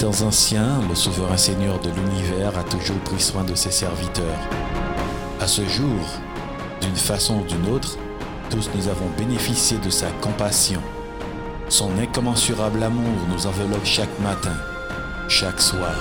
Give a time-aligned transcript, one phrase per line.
[0.00, 4.40] Temps anciens, le souverain Seigneur de l'univers a toujours pris soin de ses serviteurs.
[5.42, 6.00] À ce jour,
[6.80, 7.98] d'une façon ou d'une autre,
[8.48, 10.80] tous nous avons bénéficié de sa compassion.
[11.68, 14.56] Son incommensurable amour nous enveloppe chaque matin,
[15.28, 15.94] chaque soir.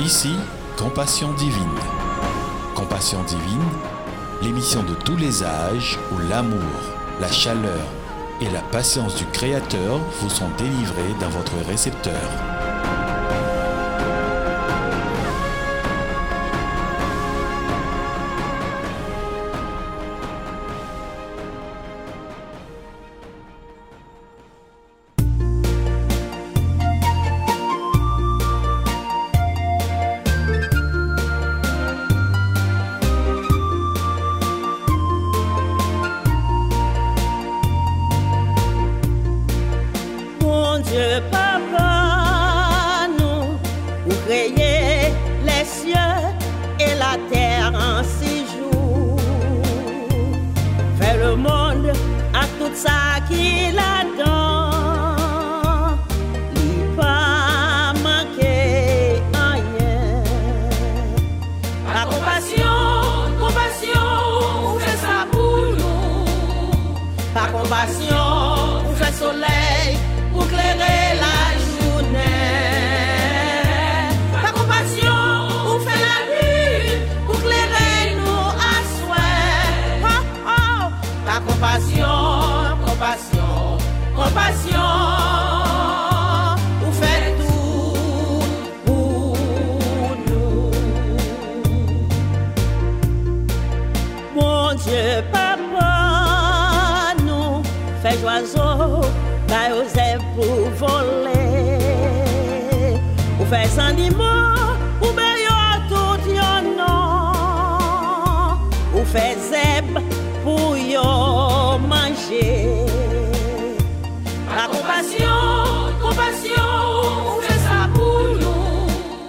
[0.00, 0.34] Ici,
[0.78, 1.78] Compassion divine.
[2.74, 3.68] Compassion divine,
[4.40, 6.62] l'émission de tous les âges où l'amour,
[7.20, 7.97] la chaleur
[8.40, 12.57] et la patience du Créateur vous sont délivrés dans votre récepteur.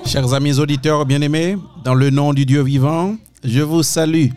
[0.06, 4.30] Chers amis auditeurs bien-aimés, dans le nom du Dieu vivant, je vous salue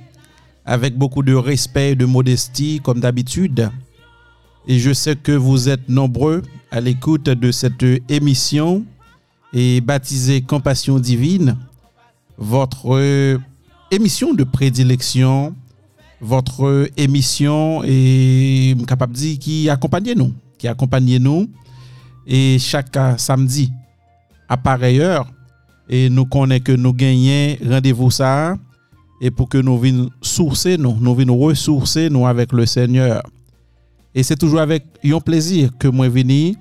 [0.65, 3.71] avec beaucoup de respect et de modestie comme d'habitude.
[4.67, 8.85] Et je sais que vous êtes nombreux à l'écoute de cette émission
[9.53, 11.57] et baptisée Compassion divine,
[12.39, 13.41] votre
[13.91, 15.55] émission de prédilection,
[16.21, 21.51] votre émission est capable dire qui accompagne nous, qui accompagne nous
[22.27, 23.73] et chaque samedi
[24.49, 25.27] à pareille heure
[25.89, 28.57] et nous connaissons que nous gagnons rendez-vous ça
[29.21, 33.23] et pour que nous venions sourcer nous, nous venions ressourcer nous avec le Seigneur.
[34.15, 36.55] Et c'est toujours avec un plaisir que moi venir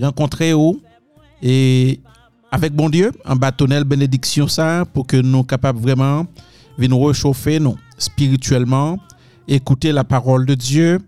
[0.00, 0.80] rencontrer vous
[1.42, 2.00] et
[2.50, 6.26] avec bon Dieu, en bâtonnel bénédiction ça pour que nous capables vraiment
[6.76, 8.98] venir réchauffer nous spirituellement,
[9.46, 10.98] écouter la parole de Dieu,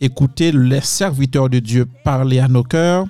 [0.00, 3.06] écouter les serviteurs de Dieu parler à nos cœurs.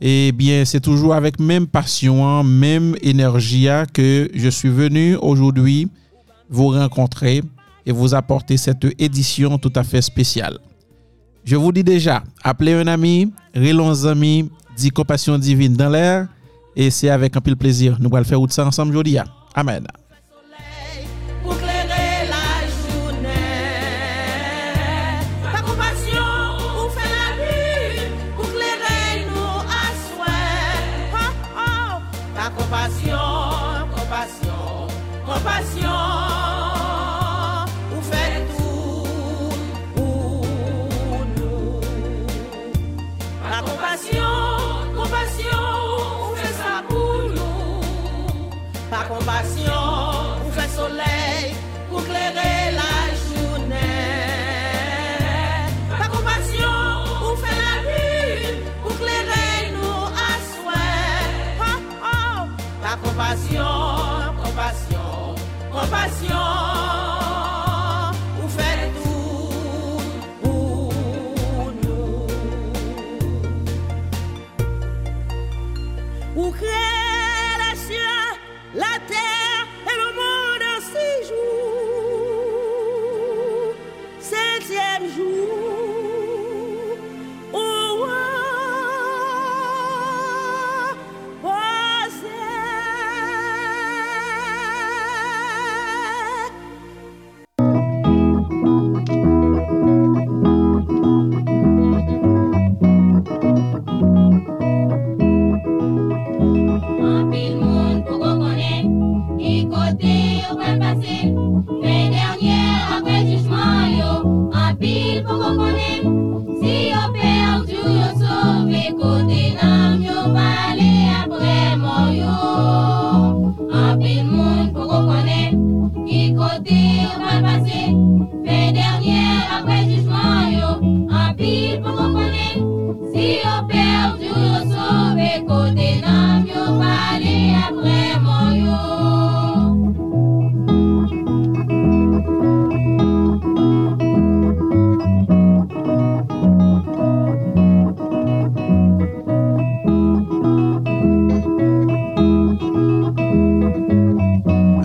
[0.00, 5.16] Et bien, c'est toujours avec même passion, hein, même énergie hein, que je suis venu
[5.16, 5.88] aujourd'hui
[6.48, 7.42] vous rencontrer
[7.84, 10.58] et vous apporter cette édition tout à fait spéciale.
[11.48, 16.28] Je vous dis déjà, appelez un ami, relons un ami, dit compassion divine dans l'air,
[16.76, 17.96] et c'est avec un pile plaisir.
[18.00, 19.16] Nous allons faire tout ça ensemble aujourd'hui.
[19.54, 19.86] Amen.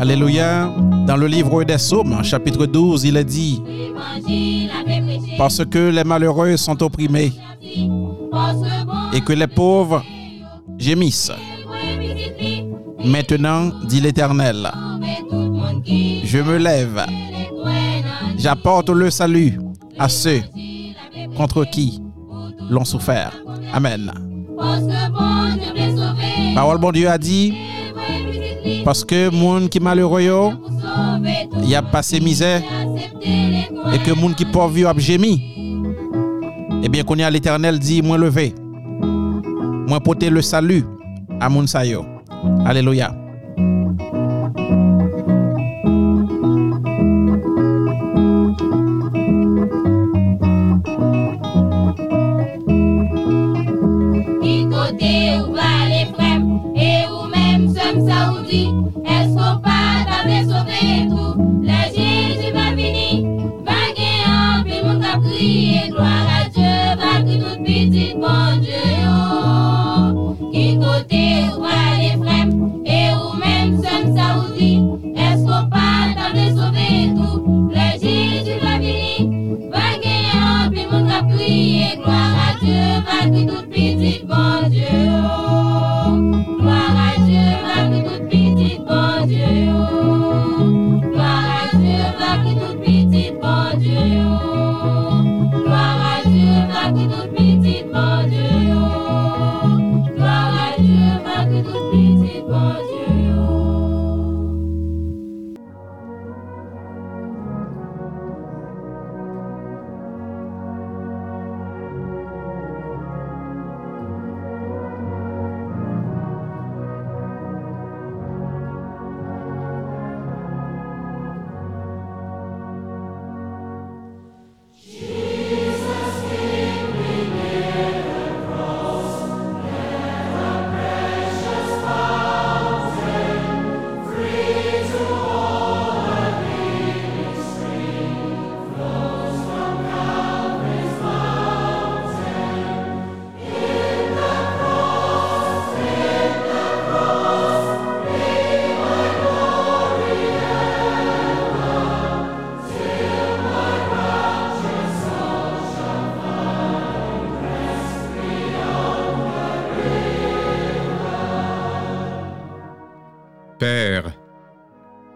[0.03, 0.69] Alléluia.
[1.07, 3.61] Dans le livre des Psaumes, chapitre 12, il est dit,
[5.37, 7.31] parce que les malheureux sont opprimés
[9.13, 10.03] et que les pauvres
[10.77, 11.31] gémissent.
[13.05, 14.69] Maintenant, dit l'Éternel,
[16.25, 17.05] je me lève,
[18.37, 19.57] j'apporte le salut
[19.97, 20.41] à ceux
[21.37, 22.01] contre qui
[22.69, 23.31] l'ont souffert.
[23.73, 24.11] Amen.
[26.53, 27.53] Parole bon Dieu a dit,
[28.83, 30.51] parce que monde qui malheureux,
[31.63, 32.61] il a passé misère,
[33.23, 35.41] et que monde qui pauvre a gémi.
[36.83, 38.53] Eh bien, qu'on y a l'éternel dit, moi levé,
[39.87, 40.83] moi porter le salut
[41.39, 41.65] à moun.
[42.65, 43.22] Alléluia.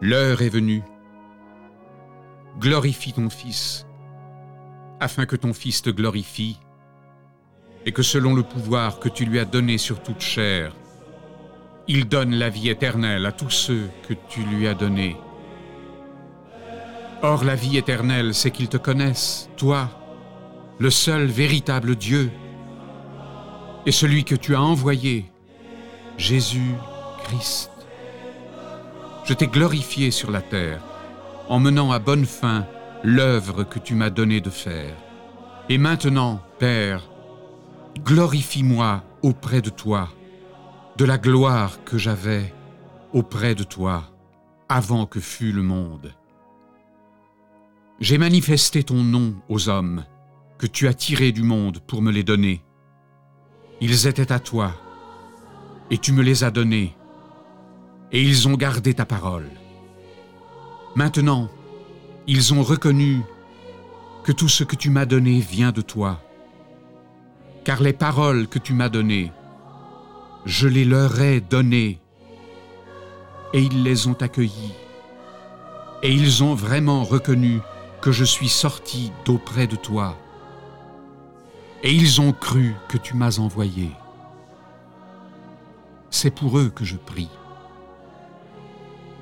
[0.07, 0.83] L'heure est venue.
[2.59, 3.85] Glorifie ton Fils,
[5.01, 6.61] afin que ton Fils te glorifie,
[7.85, 10.73] et que selon le pouvoir que tu lui as donné sur toute chair,
[11.89, 15.17] il donne la vie éternelle à tous ceux que tu lui as donnés.
[17.21, 19.89] Or la vie éternelle, c'est qu'ils te connaissent, toi,
[20.79, 22.31] le seul véritable Dieu,
[23.85, 25.29] et celui que tu as envoyé,
[26.17, 27.76] Jésus-Christ.
[29.27, 30.81] Je t'ai glorifié sur la terre,
[31.49, 32.65] en menant à bonne fin
[33.03, 34.95] l'œuvre que tu m'as donné de faire.
[35.67, 37.09] Et maintenant, Père,
[38.05, 40.07] glorifie-moi auprès de toi,
[40.95, 42.53] de la gloire que j'avais
[43.11, 44.05] auprès de toi
[44.69, 46.13] avant que fût le monde.
[47.99, 50.05] J'ai manifesté ton nom aux hommes
[50.57, 52.63] que tu as tirés du monde pour me les donner.
[53.81, 54.71] Ils étaient à toi,
[55.91, 56.96] et tu me les as donnés
[58.11, 59.49] et ils ont gardé ta parole.
[60.95, 61.49] Maintenant,
[62.25, 63.21] ils ont reconnu
[64.23, 66.19] que tout ce que tu m'as donné vient de toi,
[67.63, 69.31] car les paroles que tu m'as données,
[70.45, 71.99] je les leur ai données,
[73.53, 74.73] et ils les ont accueillies,
[76.03, 77.59] et ils ont vraiment reconnu
[78.01, 80.17] que je suis sorti d'auprès de toi,
[81.83, 83.91] et ils ont cru que tu m'as envoyé.
[86.09, 87.29] C'est pour eux que je prie.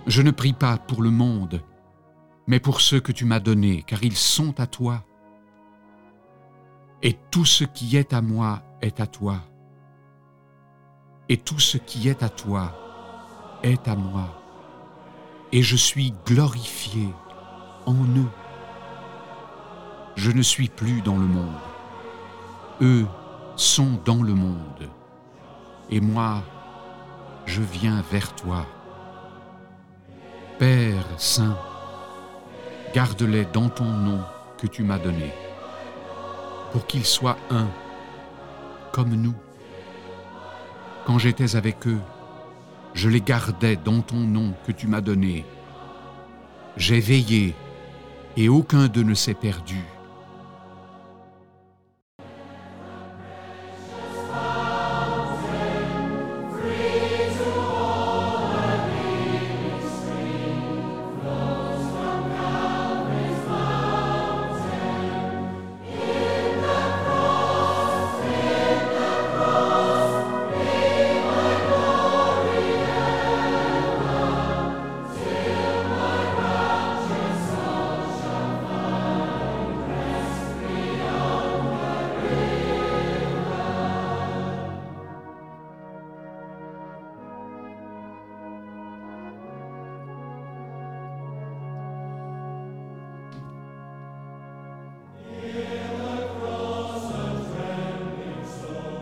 [0.07, 1.61] Je ne prie pas pour le monde,
[2.45, 5.03] mais pour ceux que tu m'as donnés, car ils sont à toi.
[7.01, 9.41] Et tout ce qui est à moi est à toi.
[11.27, 12.71] Et tout ce qui est à toi
[13.63, 14.41] est à moi.
[15.51, 17.09] Et je suis glorifié
[17.87, 18.31] en eux.
[20.15, 21.55] Je ne suis plus dans le monde.
[22.81, 23.07] Eux
[23.55, 24.89] sont dans le monde.
[25.89, 26.43] Et moi,
[27.47, 28.67] je viens vers toi.
[30.59, 31.57] Père Saint,
[32.93, 34.21] garde-les dans ton nom
[34.57, 35.33] que tu m'as donné,
[36.71, 37.67] pour qu'ils soient un,
[38.93, 39.33] comme nous.
[41.05, 41.99] Quand j'étais avec eux,
[42.93, 45.45] je les gardais dans ton nom que tu m'as donné,
[46.77, 47.53] J'ai veillé,
[48.37, 49.83] et aucun d'eux ne s'est perdu.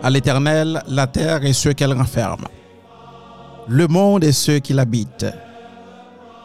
[0.04, 2.44] À l'Éternel, la terre et ceux qu'elle renferme,
[3.70, 5.34] le monde et ceux qui l'habitent.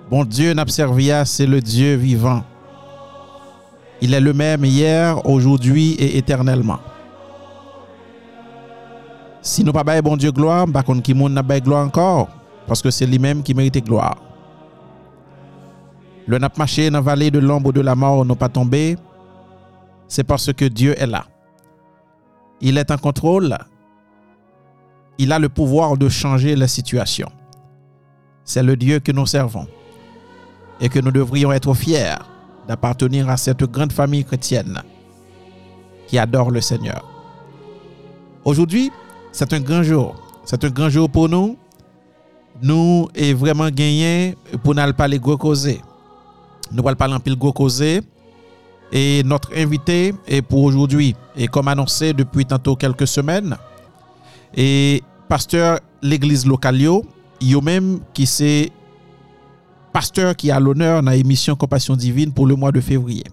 [0.09, 2.45] Bon Dieu n'abservia, c'est le Dieu vivant.
[4.01, 6.79] Il est le même hier, aujourd'hui et éternellement.
[9.43, 12.29] Si nous pas bon Dieu gloire, par contre qui monde n'a gloire encore?
[12.69, 14.19] Parce que c'est lui-même qui mérite gloire.
[16.29, 18.97] Le n'a marché dans la vallée de l'ombre de la mort n'a pas tombé,
[20.07, 21.25] c'est parce que Dieu est là.
[22.61, 23.57] Il est en contrôle.
[25.19, 27.31] Il a le pouvoir de changer la situation.
[28.45, 29.67] C'est le Dieu que nous servons
[30.81, 32.17] et que nous devrions être fiers
[32.67, 34.81] d'appartenir à cette grande famille chrétienne
[36.07, 37.05] qui adore le Seigneur.
[38.45, 38.91] Aujourd'hui,
[39.33, 40.17] c'est un grand jour.
[40.45, 41.59] C'est un grand jour pour nous.
[42.63, 45.81] Nous est vraiment gagné pour n'aller pas les gros causer.
[46.73, 48.01] Nous allons parler en pile gros causer.
[48.93, 53.57] Et notre invité est pour aujourd'hui, et comme annoncé depuis tantôt quelques semaines,
[54.57, 57.05] et pasteur l'église locale, yo,
[57.63, 58.71] même qui c'est
[59.93, 63.25] pasteur qui a l'honneur dans l'émission Compassion Divine pour le mois de février.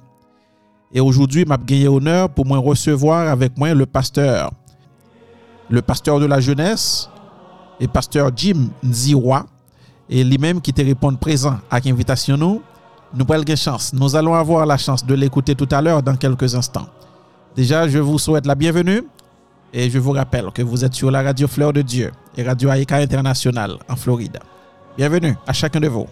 [0.93, 4.51] Et aujourd'hui, m'a gagné honneur pour moi recevoir avec moi le pasteur,
[5.69, 7.09] le pasteur de la jeunesse,
[7.79, 9.45] et pasteur Jim Nziwa,
[10.09, 12.61] et lui-même qui te répond présent à l'invitation nous
[13.13, 13.93] nous prenons chance.
[13.93, 16.87] Nous allons avoir la chance de l'écouter tout à l'heure dans quelques instants.
[17.55, 19.03] Déjà, je vous souhaite la bienvenue
[19.73, 22.69] et je vous rappelle que vous êtes sur la radio Fleur de Dieu et Radio
[22.69, 24.39] Aïka International en Floride.
[24.97, 26.07] Bienvenue à chacun de vous.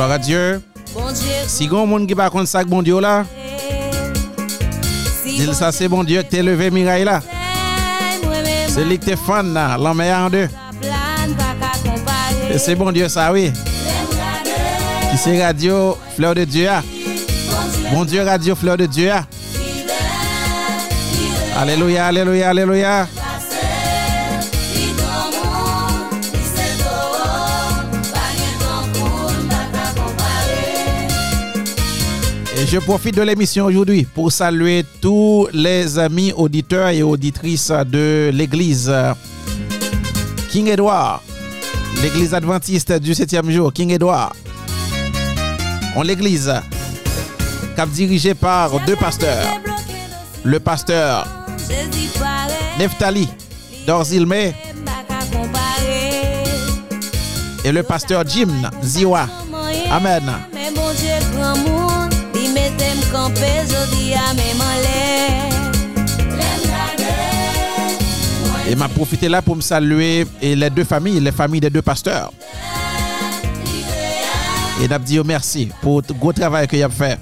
[0.00, 0.62] Gloire à Dieu.
[1.46, 3.26] Si grand monde qui pas contre ça bon Dieu là.
[5.26, 7.20] Dis ça c'est bon Dieu t'es levé Mirail là.
[8.68, 10.48] C'est lui qui t'es fan là, l'homme en deux.
[12.50, 13.52] Et c'est bon Dieu ça oui.
[15.10, 16.70] Qui c'est radio Fleur de Dieu.
[17.92, 19.12] Bon Dieu radio Fleur de Dieu.
[21.58, 23.06] Alléluia, alléluia, alléluia.
[32.66, 38.92] Je profite de l'émission aujourd'hui pour saluer tous les amis auditeurs et auditrices de l'église
[40.50, 41.20] King Edward,
[42.02, 44.34] l'église adventiste du septième jour, King Edward.
[45.96, 46.52] On l'église
[47.76, 49.46] cap dirigée par deux pasteurs,
[50.44, 51.26] le pasteur
[52.78, 53.28] Neftali
[53.86, 54.32] Dorzilme
[57.64, 59.26] et le pasteur Jim Ziwa.
[59.90, 60.22] Amen.
[63.30, 64.40] Me
[68.70, 71.82] Et m'a profité là pour me saluer et les deux familles, les familles des deux
[71.82, 72.32] pasteurs.
[74.82, 77.18] Et n'a dit merci pour le gros travail que y a fait.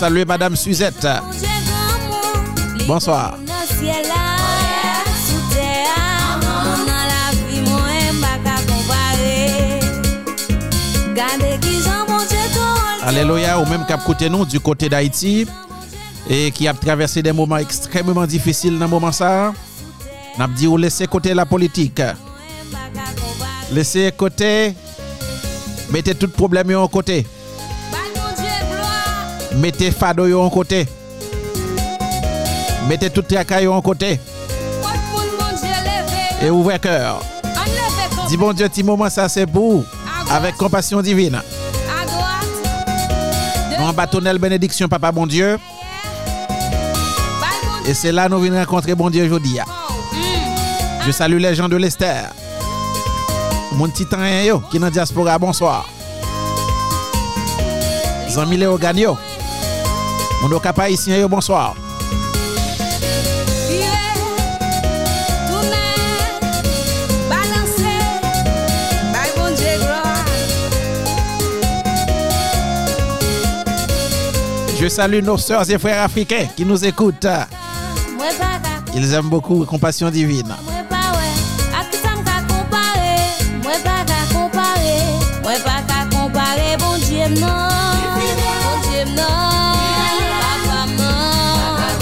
[0.00, 1.06] Saluer Madame Suzette.
[2.86, 3.36] Bonsoir.
[13.10, 15.44] Alléluia, ou même cap côté nous du côté d'Haïti
[16.28, 19.52] et qui a traversé des moments extrêmement difficiles dans le moment ça.
[20.38, 22.00] N'a dit ou laisser côté la politique.
[23.72, 24.74] Laissez côté
[25.90, 27.26] mettez tout problème en côté.
[29.56, 30.86] Mettez fado en côté.
[32.88, 34.20] Mettez tout tracas yo en côté
[36.40, 37.24] et ouvrez cœur.
[38.28, 39.82] Dis bon Dieu, petit moment ça c'est pour
[40.30, 41.42] avec compassion divine.
[43.80, 45.58] En bâtonnel bénédiction, papa bon Dieu.
[47.86, 49.58] Et c'est là nous venons rencontrer bon Dieu aujourd'hui.
[51.06, 52.30] Je salue les gens de l'Esther.
[53.72, 55.86] Mon titan yo qui est dans la diaspora, bonsoir.
[58.28, 59.16] Zami Léo Gagno.
[60.42, 61.74] Mon yo, bonsoir.
[74.80, 77.26] Je salue nos sœurs et frères africains qui nous écoutent.
[78.94, 80.54] Ils aiment beaucoup Compassion Divine.
[80.64, 81.28] Mwen pa we,
[81.76, 83.12] ak ki sa m ka kompare
[83.60, 84.96] Mwen pa ka kompare
[85.44, 87.70] Mwen pa ka kompare Bon Dieu m nan
[88.64, 89.28] Bon Dieu m nan
[90.40, 91.94] Papa m nan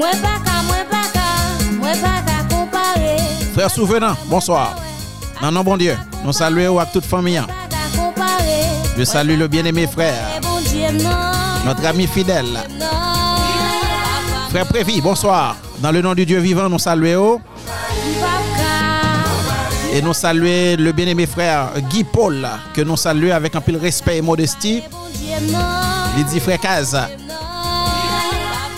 [0.00, 1.28] Mwen pa ka, mwen pa ka
[1.76, 3.14] Mwen pa ka kompare
[3.52, 4.74] Frère Souvenant, bonsoir.
[5.42, 5.96] Non, non, bon Dieu.
[6.24, 7.42] Nous saluons avec toute famille.
[8.96, 10.40] Je salue le bien-aimé frère,
[11.64, 12.58] notre ami fidèle.
[14.50, 15.56] Frère Prévi, bonsoir.
[15.78, 17.40] Dans le nom du Dieu vivant, nous saluons
[19.92, 24.18] et nous saluons le bien-aimé frère Guy Paul, que nous saluons avec un de respect
[24.18, 24.82] et modestie.
[26.18, 26.98] Il dit frère Kaz,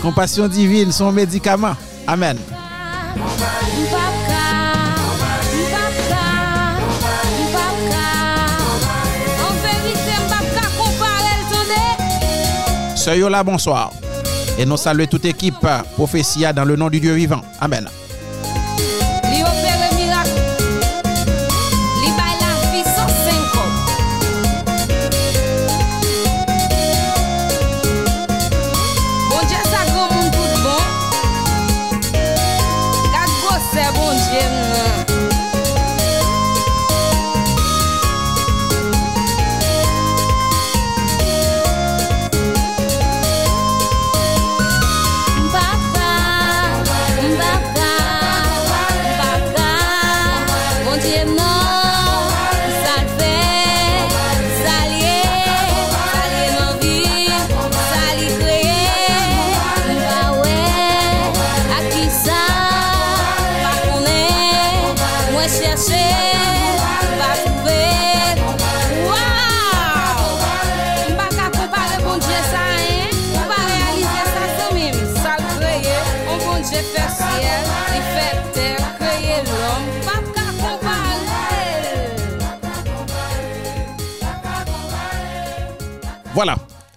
[0.00, 1.76] compassion divine, son médicament.
[2.06, 2.38] Amen.
[13.04, 13.92] Tonde Sœur Yola, bonsoir.
[14.58, 17.42] Et nous saluons toute équipe prophétia dans le nom du Dieu vivant.
[17.60, 17.86] Amen.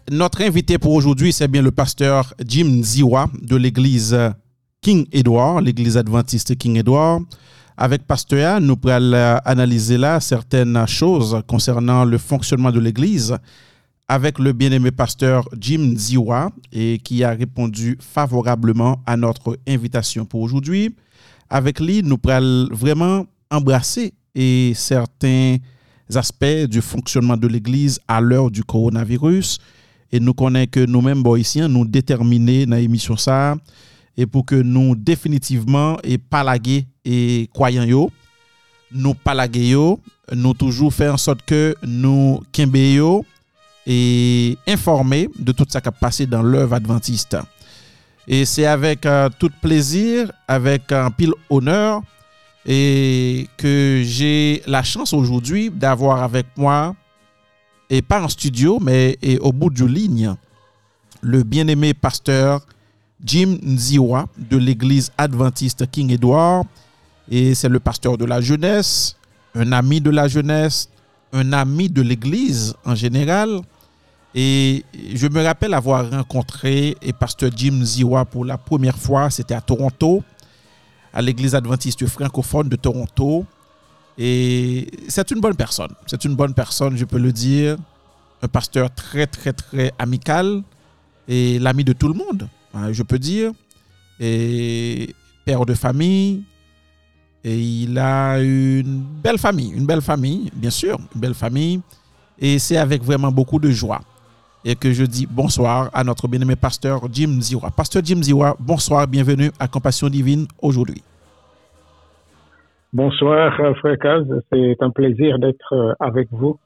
[0.09, 4.17] Notre invité pour aujourd'hui, c'est bien le pasteur Jim Ziwa de l'église
[4.79, 7.23] King Edward, l'église adventiste King Edward.
[7.75, 13.35] Avec pasteur, nous pourrons analyser là certaines choses concernant le fonctionnement de l'église
[14.07, 20.39] avec le bien-aimé pasteur Jim Ziwa et qui a répondu favorablement à notre invitation pour
[20.39, 20.95] aujourd'hui.
[21.49, 25.57] Avec lui, nous pourrons vraiment embrasser et certains
[26.15, 29.59] aspects du fonctionnement de l'Église à l'heure du coronavirus.
[30.11, 33.55] Et nous connaissons que nous-mêmes, Boïsiens, nous déterminés dans l'émission ça,
[34.15, 38.09] et pour que nous définitivement et palaguer et croyants
[38.91, 39.75] nous palaguer
[40.33, 43.25] nous toujours faire en sorte que nous kembe yo
[43.85, 47.37] et informer de tout ça qui a passé dans l'œuvre adventiste.
[48.27, 52.01] Et c'est avec euh, tout plaisir, avec un pile honneur,
[52.65, 56.93] et que j'ai la chance aujourd'hui d'avoir avec moi,
[57.89, 60.35] et pas en studio, mais au bout de ligne,
[61.21, 62.61] le bien-aimé pasteur
[63.23, 66.65] Jim Nziwa de l'église adventiste King Edward.
[67.29, 69.17] Et c'est le pasteur de la jeunesse,
[69.53, 70.89] un ami de la jeunesse,
[71.33, 73.59] un ami de l'église en général.
[74.35, 79.55] Et je me rappelle avoir rencontré et pasteur Jim Ziwa pour la première fois, c'était
[79.55, 80.23] à Toronto,
[81.13, 83.45] à l'église adventiste francophone de Toronto.
[84.17, 85.93] Et c'est une bonne personne.
[86.07, 87.77] C'est une bonne personne, je peux le dire.
[88.41, 90.63] un pasteur très, très, très amical
[91.27, 93.51] et l'ami de tout le monde, hein, je peux dire.
[94.19, 95.13] Et
[95.45, 96.43] père de famille.
[97.43, 101.79] Et il a une belle famille, une belle famille, bien sûr, une belle famille.
[102.39, 104.01] Et c'est avec vraiment beaucoup de joie
[104.65, 107.71] et que je dis bonsoir à notre bien-aimé pasteur Jim Ziwa.
[107.71, 111.01] Pasteur Jim Ziwa, bonsoir, bienvenue à Compassion Divine aujourd'hui.
[113.01, 114.25] Bonsoir, euh, frère Kaz.
[114.51, 116.57] C'est un plaisir d'être euh, avec vous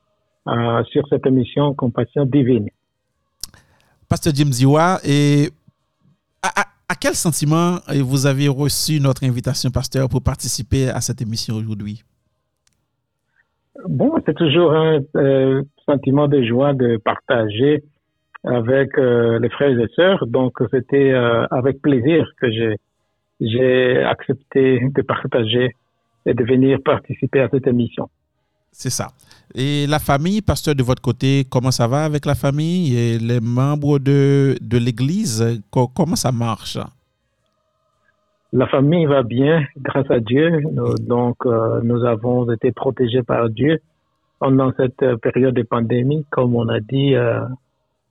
[0.48, 2.70] euh, sur cette émission Compassion Divine.
[4.08, 5.50] Pasteur Jim Ziwa, et
[6.42, 7.80] à, à- à quel sentiment
[8.12, 12.02] vous avez reçu notre invitation, pasteur, pour participer à cette émission aujourd'hui?
[13.90, 17.84] Bon, c'est toujours un euh, sentiment de joie de partager
[18.46, 20.26] avec euh, les frères et sœurs.
[20.28, 21.12] Donc, c'était
[21.52, 22.48] avec plaisir que
[23.42, 25.76] j'ai accepté de partager
[26.26, 28.10] et de venir participer à cette émission.
[28.72, 29.08] C'est ça.
[29.54, 33.40] Et la famille, pasteur, de votre côté, comment ça va avec la famille et les
[33.42, 35.62] membres de, de l'Église?
[35.70, 36.78] co- Comment ça marche?
[38.54, 40.50] La famille va bien, grâce à Dieu.
[40.72, 43.80] Nous- donc, euh, nous avons été protégés par Dieu
[44.40, 46.26] pendant cette euh, période de pandémie.
[46.30, 47.42] Comme on a dit, euh,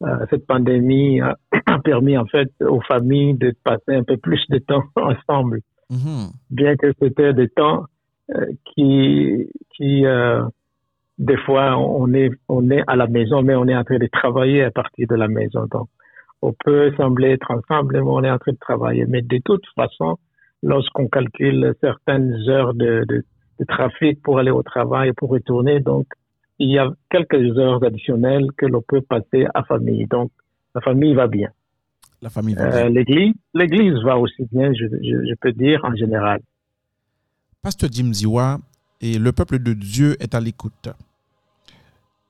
[0.03, 4.43] euh, cette pandémie a, a permis en fait aux familles de passer un peu plus
[4.49, 6.31] de temps ensemble, Mhm.
[6.51, 7.85] bien que c'était des temps
[8.65, 10.43] qui, qui euh,
[11.19, 14.07] des fois, on est, on est à la maison, mais on est en train de
[14.07, 15.67] travailler à partir de la maison.
[15.71, 15.89] Donc,
[16.43, 19.05] on peut sembler être ensemble, mais on est en train de travailler.
[19.07, 20.17] Mais de toute façon,
[20.63, 23.23] lorsqu'on calcule certaines heures de, de,
[23.59, 26.07] de trafic pour aller au travail et pour retourner, donc,
[26.59, 30.07] il y a quelques heures additionnelles que l'on peut passer à famille.
[30.07, 30.31] Donc,
[30.75, 31.49] la famille va bien.
[32.23, 32.89] La famille va Euh, bien.
[32.91, 36.41] l'église, l'église va aussi bien, je, je, je peux dire en général.
[37.63, 38.59] Pasteur Jim Ziwa,
[39.03, 40.89] et le peuple de Dieu est à l'écoute.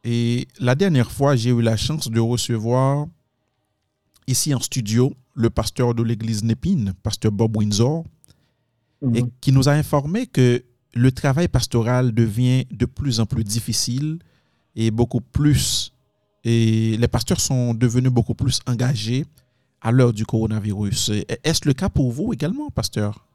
[0.03, 3.07] Et la dernière fois, j'ai eu la chance de recevoir
[4.27, 8.05] ici en studio le pasteur de l'église Népine, pasteur Bob Windsor,
[9.03, 9.31] et Mhm.
[9.41, 10.63] qui nous a informé que
[10.95, 14.19] le travail pastoral devient de plus en plus difficile
[14.75, 15.93] et beaucoup plus,
[16.45, 19.27] et les pasteurs sont devenus beaucoup plus engagés
[19.81, 21.13] à l'heure du coronavirus.
[21.45, 23.27] Est-ce le cas pour vous également, pasteur?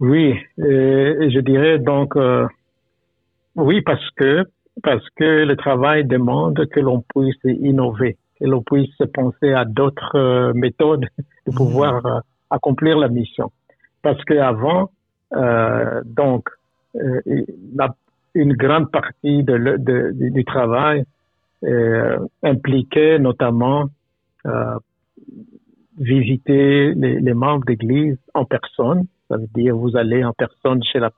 [0.00, 2.46] Oui, euh, je dirais donc euh,
[3.56, 4.44] oui parce que
[4.82, 10.16] parce que le travail demande que l'on puisse innover, que l'on puisse penser à d'autres
[10.16, 11.06] euh, méthodes
[11.46, 11.56] de Mhm.
[11.56, 13.52] pouvoir accomplir la mission.
[14.02, 14.90] Parce qu'avant,
[15.34, 16.48] euh, donc,
[17.74, 17.94] la-
[18.34, 21.04] une grande partie de le- de- du, du travail
[22.42, 23.86] impliquait notamment
[24.46, 24.76] euh,
[25.98, 29.04] visiter les, les membres d'église en personne.
[29.28, 31.10] Ça veut dire vous allez en personne chez la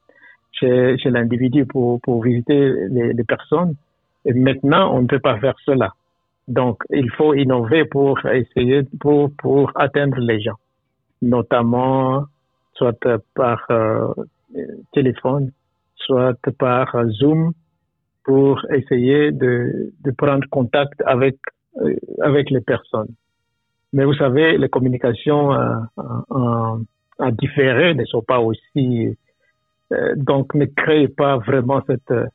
[0.53, 3.75] chez, chez l'individu pour, pour visiter les, les personnes.
[4.25, 5.93] Et maintenant, on ne peut pas faire cela.
[6.49, 10.59] Donc, il faut innover pour essayer pour pour atteindre les gens,
[11.21, 12.25] notamment
[12.75, 12.97] soit
[13.35, 14.13] par euh,
[14.93, 15.51] téléphone,
[15.97, 17.53] soit par Zoom,
[18.25, 21.37] pour essayer de, de prendre contact avec
[21.81, 23.13] euh, avec les personnes.
[23.93, 25.77] Mais vous savez, les communications euh,
[26.31, 26.81] en,
[27.19, 29.17] en différé ne sont pas aussi
[29.93, 32.27] euh, donc ne créent pas vraiment cette euh,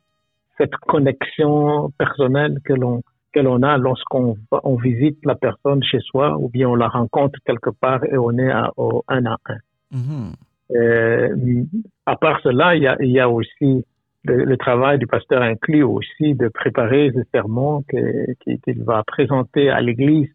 [0.58, 3.02] cette connexion personnelle que l'on
[3.34, 7.40] que l'on a lorsqu'on on visite la personne chez soi ou bien on la rencontre
[7.46, 9.58] quelque part et on est à, au un à un.
[9.92, 10.34] Mhm.
[10.74, 11.64] Euh,
[12.06, 13.86] à part cela, il y a, il y a aussi
[14.24, 19.82] le, le travail du pasteur inclut aussi de préparer ce sermon qu'il va présenter à
[19.82, 20.30] l'église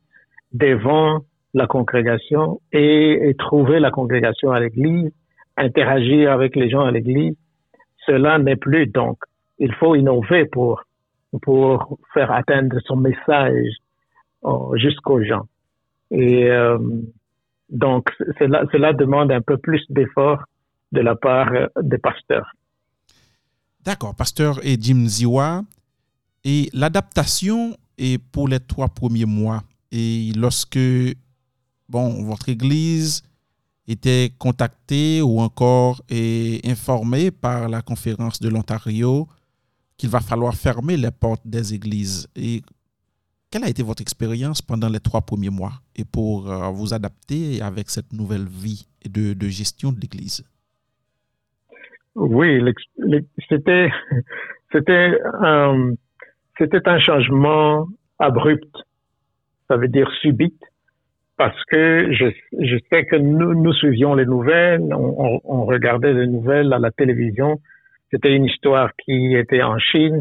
[0.52, 1.20] devant
[1.56, 5.10] la congrégation et, trouver la congrégation à l'église,
[5.56, 7.34] interagir avec les gens à l'église.
[8.04, 9.16] Cela n'est plus donc.
[9.58, 10.82] Il faut innover pour,
[11.40, 13.72] pour faire atteindre son message
[14.44, 15.46] euh, jusqu'aux gens.
[16.10, 16.78] Et euh,
[17.70, 20.44] donc, cela, cela demande un peu plus d'efforts
[20.92, 22.52] de la part euh, des pasteurs.
[23.82, 25.62] D'accord, pasteur et Jim Ziwa.
[26.44, 29.62] Et l'adaptation est pour les trois premiers mois.
[29.90, 30.78] Et lorsque
[31.88, 33.22] bon, votre église
[33.88, 39.28] était contactée ou encore est informée par la conférence de l'Ontario
[39.96, 42.28] qu'il va falloir fermer les portes des églises.
[42.36, 42.62] Et
[43.50, 47.62] quelle a été votre expérience pendant les trois premiers mois et pour euh, vous adapter
[47.62, 50.44] avec cette nouvelle vie de, gestion de l'église?
[52.14, 52.60] Oui,
[53.48, 53.90] c'était
[54.72, 55.92] c'était un
[56.58, 57.86] un changement
[58.18, 58.74] abrupt,
[59.68, 60.62] ça veut dire subite,
[61.36, 62.26] parce que je,
[62.60, 66.78] je sais que nous, nous suivions les nouvelles, on, on- on regardait les nouvelles à
[66.78, 67.58] la télévision.
[68.10, 70.18] C'était une histoire qui était en Chine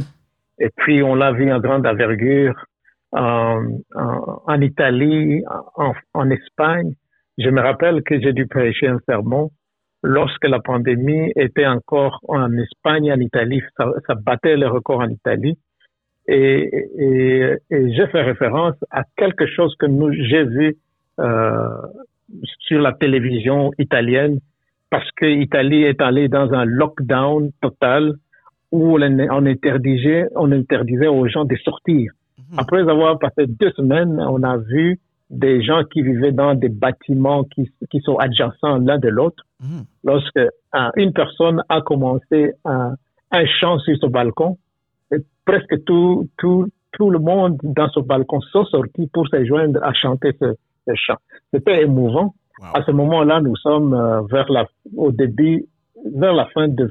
[0.60, 2.65] Et puis, on l'a vu en grande envergure
[3.12, 3.62] en,
[3.95, 5.43] en, Italie,
[5.75, 6.93] en, en Espagne.
[7.38, 9.51] Je me rappelle que j'ai dû prêcher un sermon
[10.04, 15.10] lorsque la pandémie était encore en Espagne, en Italie, ça, ça battait le record en
[15.10, 15.58] Italie.
[16.28, 19.88] Et, et, et j'ai fait référence à quelque chose que
[20.30, 20.75] j'ai vu
[21.17, 24.39] sur la télévision italienne
[24.89, 28.13] parce que l'Italie est allée dans un lockdown total
[28.71, 32.12] où on interdisait, on interdisait aux gens de sortir.
[32.38, 32.60] Mhm.
[32.60, 34.99] Après avoir passé deux semaines, on a vu
[35.30, 39.43] des gens qui vivaient dans des bâtiments qui, qui sont adjacents l'un de l'autre.
[39.62, 39.84] Mhm.
[40.04, 42.95] Lorsque euh, une personne a commencé un,
[43.32, 44.58] un chant sur son balcon,
[45.12, 49.84] et presque tout, tout, tout le monde dans ce balcon sont sortis pour se joindre
[49.84, 50.56] à chanter ce,
[51.54, 52.34] C'était émouvant.
[52.60, 52.67] Wow.
[52.76, 55.65] À ce moment-là, nous sommes euh, vers la, au début,
[56.15, 56.89] vers la fin de,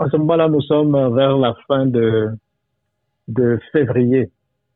[0.00, 2.28] à ce moment-là, nous sommes euh, vers la fin de,
[3.28, 4.30] de février.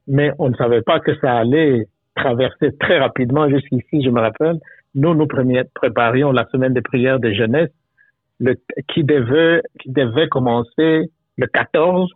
[0.06, 4.58] Mais on ne savait pas que ça allait traverser très rapidement jusqu'ici, je me rappelle.
[4.94, 5.26] Nous, nous
[5.74, 7.70] préparions la semaine de prière de jeunesse,
[8.40, 8.54] le,
[8.88, 12.10] qui devait, qui devait commencer le 14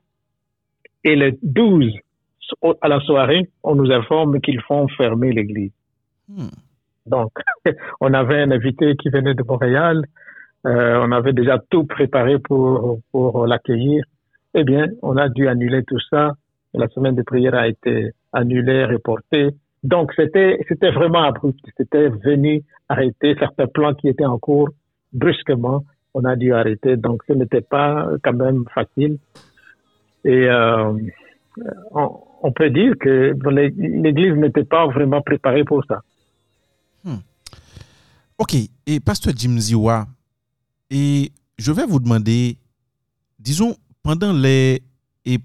[1.04, 1.98] et le 12 au-
[2.80, 5.72] à la soirée, on nous informe qu'ils font fermer l'église.
[6.28, 6.48] Hmm.
[7.06, 7.32] Donc,
[8.00, 10.04] on avait un invité qui venait de Montréal.
[10.66, 14.04] Euh, on avait déjà tout préparé pour, pour l'accueillir.
[14.54, 16.32] Eh bien, on a dû annuler tout ça.
[16.74, 19.50] La semaine de prière a été annulée, reportée.
[19.82, 21.60] Donc, c'était, c'était vraiment abrupt.
[21.76, 24.68] C'était venu arrêter certains plans qui étaient en cours.
[25.12, 26.96] Brusquement, on a dû arrêter.
[26.96, 29.18] Donc, ce n'était pas quand même facile.
[30.24, 30.92] Et euh,
[31.92, 32.10] on,
[32.42, 36.02] on peut dire que l'Église n'était pas vraiment préparée pour ça.
[38.38, 40.08] Ok, et Pasteur Jim Ziwa,
[40.90, 42.58] et je vais vous demander,
[43.38, 44.82] disons, pendant les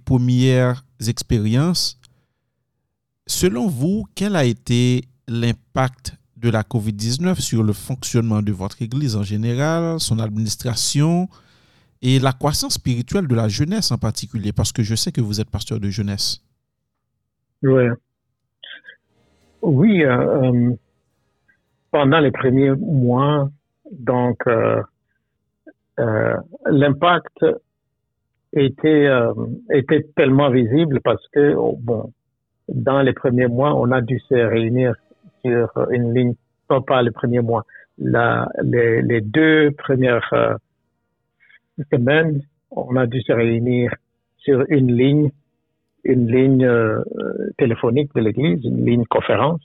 [0.03, 1.99] premières expériences,
[3.27, 9.15] selon vous, quel a été l'impact de la COVID-19 sur le fonctionnement de votre Église
[9.15, 11.29] en général, son administration
[12.01, 15.41] et la croissance spirituelle de la jeunesse en particulier, parce que je sais que vous
[15.41, 16.41] êtes pasteur de jeunesse.
[17.63, 17.89] Ouais.
[19.61, 20.71] Oui, euh, euh,
[21.91, 23.49] pendant les premiers mois,
[23.91, 24.81] donc euh,
[26.65, 27.45] l'impact
[28.53, 29.09] était
[29.71, 32.13] était tellement visible parce que oh, bon,
[32.69, 34.93] dans les premiers mois, on a dû se réunir
[35.43, 36.35] sur une ligne,
[36.69, 37.65] non pas les premiers mois,
[37.97, 40.31] la, les, les deux premières
[41.91, 43.93] semaines, on a dû se réunir
[44.37, 45.29] sur une ligne
[46.03, 47.03] une ligne euh,
[47.57, 49.59] téléphonique de l'Église, une ligne conférence.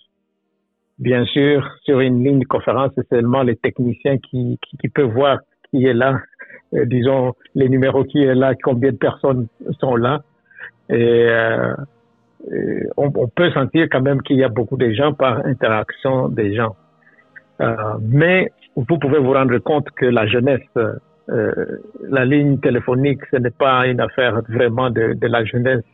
[0.98, 5.38] Bien sûr, sur une ligne conférence, c'est seulement les techniciens qui, qui, qui peuvent voir
[5.70, 6.20] qui est là,
[6.74, 9.46] euh, disons les numéros qui est là, combien de personnes
[9.80, 10.22] sont là.
[10.90, 11.74] Et, euh,
[12.96, 16.54] on, on, peut sentir quand même qu'il y a beaucoup de gens par interaction des
[16.54, 16.76] gens.
[17.60, 20.60] Euh, mais vous pouvez vous rendre compte que la jeunesse,
[21.28, 25.84] la ligne téléphonique, ce n'est pas une affaire vraiment de, de la jeunesse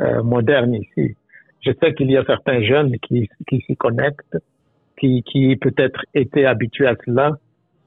[0.00, 1.16] euh, moderne ici.
[1.64, 4.36] Je sais qu'il y a certains jeunes qui, qui s'y connectent,
[4.98, 7.32] qui, qui peut-être étaient habitués à cela,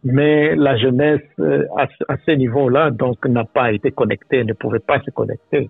[0.04, 4.80] mais la jeunesse euh, à, à, ce niveau-là donc n'a pas été connectée, ne pouvait
[4.80, 5.70] pas se connecter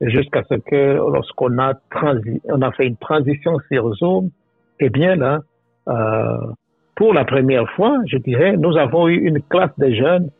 [0.00, 4.30] jusqu'à ce que lorsqu'on a a fait une transition sur Zoom,
[4.78, 5.40] eh bien là,
[5.88, 6.52] euh,
[6.96, 10.30] pour la première fois, je dirais, nous avons eu une classe de jeunes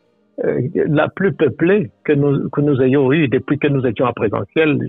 [0.43, 4.13] euh, la plus peuplée que nous que nous ayons eu depuis que nous étions en
[4.13, 4.79] présentiel.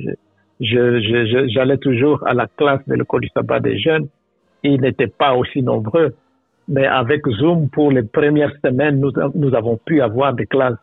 [0.60, 4.08] J'allais toujours à la classe de l'école du sabbat des jeunes.
[4.62, 6.14] Ils n'étaient pas aussi nombreux.
[6.68, 10.78] Mais avec Zoom, pour les premières semaines, nous, nous avons pu avoir des classes,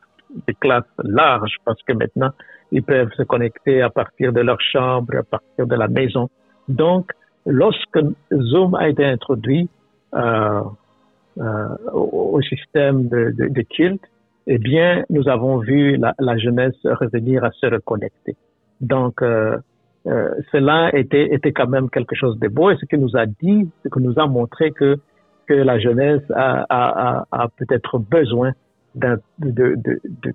[0.48, 2.32] des classes larges parce que maintenant,
[2.72, 6.30] ils peuvent se connecter à partir de leur chambre, à partir de la maison.
[6.70, 7.12] Donc,
[7.46, 8.00] lorsque
[8.32, 9.70] Zoom a été introduit
[10.16, 14.04] au, au, système de, de, de, culte,
[14.48, 18.36] eh bien, nous avons vu la, la jeunesse revenir à se reconnecter.
[18.82, 19.58] Donc, euh,
[20.06, 23.26] euh, cela était, était quand même quelque chose de beau et ce que nous a
[23.26, 25.00] dit, ce que nous a montré que,
[25.48, 28.52] que la jeunesse a, a, a, a peut-être besoin
[28.96, 30.34] d'un de, de, de,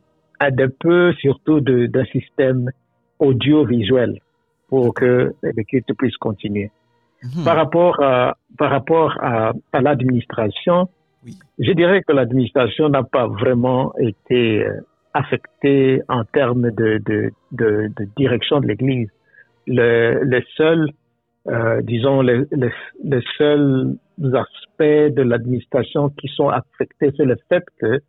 [0.51, 2.71] de, peu, surtout d'un système
[3.19, 4.21] audiovisuel
[4.69, 6.71] pour que le culte puisse continuer.
[7.23, 7.45] Mmh.
[7.45, 10.89] Par rapport à, par rapport à, à l'administration,
[11.25, 11.35] oui.
[11.59, 14.65] je dirais que l'administration n'a pas vraiment été
[15.15, 19.09] affecté en termes de, de, de, de direction de l'Église.
[19.67, 20.91] Le, le seul,
[21.49, 22.71] euh, disons, les le,
[23.05, 28.01] le seuls aspects de l'administration qui sont affectés, c'est le fait que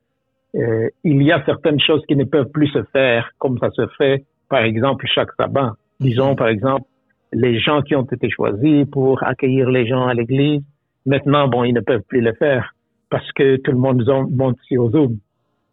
[0.56, 3.88] euh, il y a certaines choses qui ne peuvent plus se faire comme ça se
[3.98, 5.76] fait par exemple, chaque sabbat.
[6.00, 6.86] Disons, par exemple,
[7.34, 10.62] les gens qui ont été choisis pour accueillir les gens à l'église,
[11.06, 12.74] maintenant, bon, ils ne peuvent plus le faire
[13.10, 15.18] parce que tout le monde monte sur Zoom.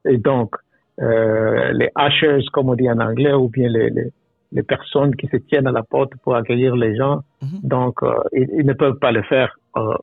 [0.07, 0.55] Et donc,
[1.01, 4.11] euh, les ushers, comme on dit en anglais, ou bien les, les,
[4.53, 7.61] les, personnes qui se tiennent à la porte pour accueillir les gens, Mhm.
[7.63, 9.95] donc, euh, ils, ils ne peuvent pas le faire euh,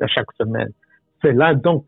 [0.00, 0.70] à chaque semaine.
[1.22, 1.84] Cela, donc,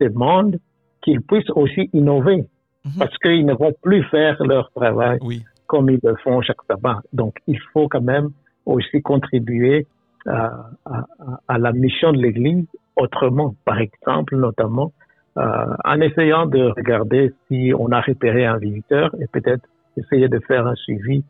[0.00, 0.58] demande
[1.02, 2.44] qu'ils puissent aussi innover
[2.84, 2.92] Mhm.
[2.98, 5.42] parce qu'ils ne vont plus faire leur travail Oui.
[5.66, 7.00] comme ils le font chaque sabbat.
[7.12, 8.30] Donc, il faut quand même
[8.66, 9.86] aussi contribuer
[10.26, 11.04] à, à,
[11.48, 14.92] à la mission de l'Église autrement, par exemple, notamment
[15.38, 19.64] euh, en essayant de regarder si on a repéré un visiteur et peut-être
[19.96, 21.24] essayer de faire un suivi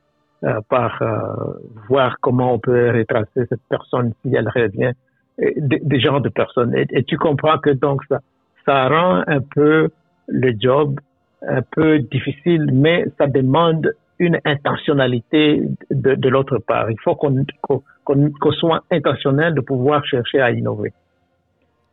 [0.45, 1.55] euh, par euh,
[1.89, 4.93] voir comment on peut retracer cette personne si elle revient,
[5.39, 6.75] des, des genres de personnes.
[6.75, 8.21] Et, et tu comprends que donc ça,
[8.67, 9.89] ça rend un peu
[10.27, 10.99] le job
[11.47, 16.91] un peu difficile, mais ça demande une intentionnalité de, de l'autre part.
[16.91, 20.93] Il faut qu'on soit intentionnel de pouvoir chercher à innover.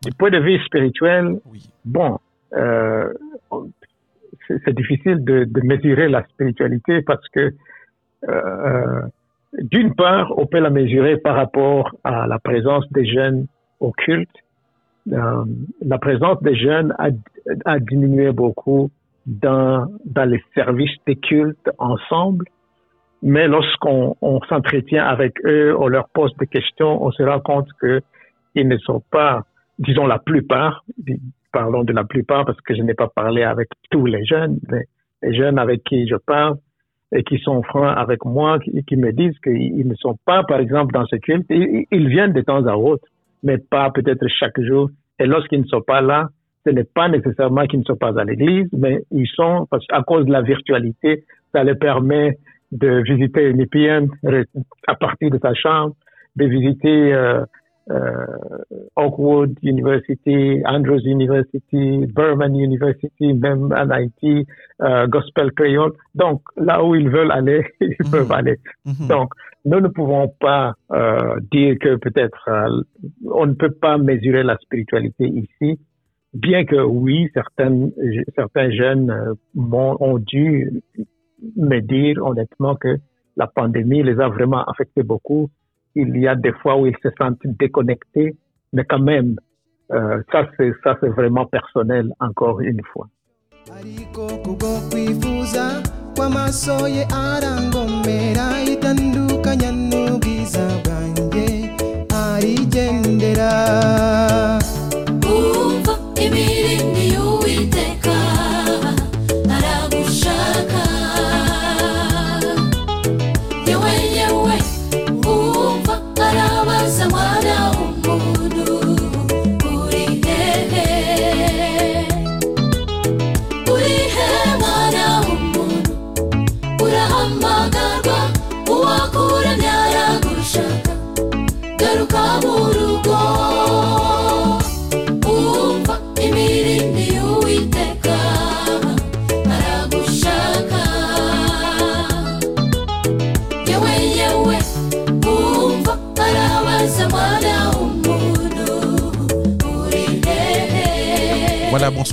[0.03, 1.61] Du point de vue spirituel, Oui.
[1.85, 2.19] bon,
[2.53, 3.11] euh,
[4.47, 7.53] c'est c'est difficile de, de mesurer la spiritualité parce que
[8.29, 9.01] euh,
[9.53, 13.47] d'une part, on peut la mesurer par rapport à la présence des jeunes
[13.79, 14.29] au culte.
[15.11, 15.43] Euh,
[15.81, 17.09] la présence des jeunes a,
[17.65, 18.91] a diminué beaucoup
[19.29, 22.45] dans, dans les services des cultes ensemble.
[23.21, 27.67] Mais lorsqu'on on s'entretient avec eux, on leur pose des questions, on se rend compte
[27.79, 28.01] que
[28.55, 29.43] ils ne sont pas,
[29.77, 30.83] disons la plupart,
[31.51, 34.85] parlons de la plupart parce que je n'ai pas parlé avec tous les jeunes, mais
[35.21, 36.55] les jeunes avec qui je parle
[37.11, 40.93] et qui sont francs avec moi, qui, me disent qu'ils ne sont pas, par exemple,
[40.93, 41.45] dans ce culte.
[41.49, 43.05] Ils viennent de temps à autre,
[43.43, 44.89] mais pas peut-être chaque jour.
[45.19, 46.29] Et lorsqu'ils ne sont pas là,
[46.69, 50.01] ce n'est pas nécessairement qu'ils ne sont pas à l'église, mais ils sont, parce qu'à
[50.03, 52.37] cause de la virtualité, ça les permet
[52.71, 54.07] de visiter une IPN
[54.87, 55.95] à partir de sa chambre,
[56.35, 57.43] de visiter euh,
[57.89, 58.25] euh,
[58.95, 64.45] Oakwood University, Andrews University, Berman University, même MIT,
[64.81, 65.93] euh, Gospel Creole.
[66.13, 68.11] Donc, là où ils veulent aller, ils Mhm.
[68.11, 68.57] peuvent aller.
[68.85, 69.07] Mhm.
[69.07, 69.33] Donc,
[69.65, 72.47] nous ne pouvons pas euh, dire que peut-être
[73.25, 75.79] on ne peut pas mesurer la spiritualité ici,
[76.33, 79.33] bien que oui, certains jeunes euh,
[79.99, 80.81] ont dû
[81.55, 82.97] me dire honnêtement que
[83.37, 85.49] la pandémie les a vraiment affectés beaucoup.
[85.95, 88.35] Il y a des fois où ils se sentent déconnectés,
[88.73, 89.35] mais quand même,
[89.91, 90.21] euh,
[91.01, 93.07] vraiment personnel encore une fois.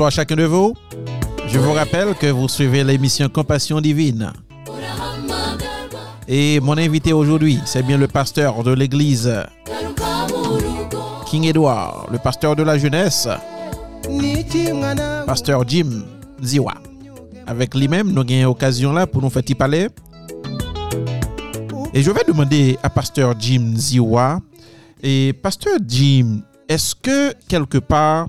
[0.07, 0.73] À chacun de vous.
[1.49, 4.33] Je vous rappelle que vous suivez l'émission Compassion Divine.
[6.29, 9.33] Et mon invité aujourd'hui, c'est bien le pasteur de l'église
[11.27, 13.29] King Edward, le pasteur de la jeunesse,
[15.27, 16.05] pasteur Jim
[16.43, 16.75] Ziwa.
[17.47, 19.89] Avec lui-même, nous avons occasion là pour nous faire parler.
[21.93, 24.41] Et je vais demander à pasteur Jim Ziwa,
[25.03, 28.29] et pasteur Jim, est-ce que quelque part,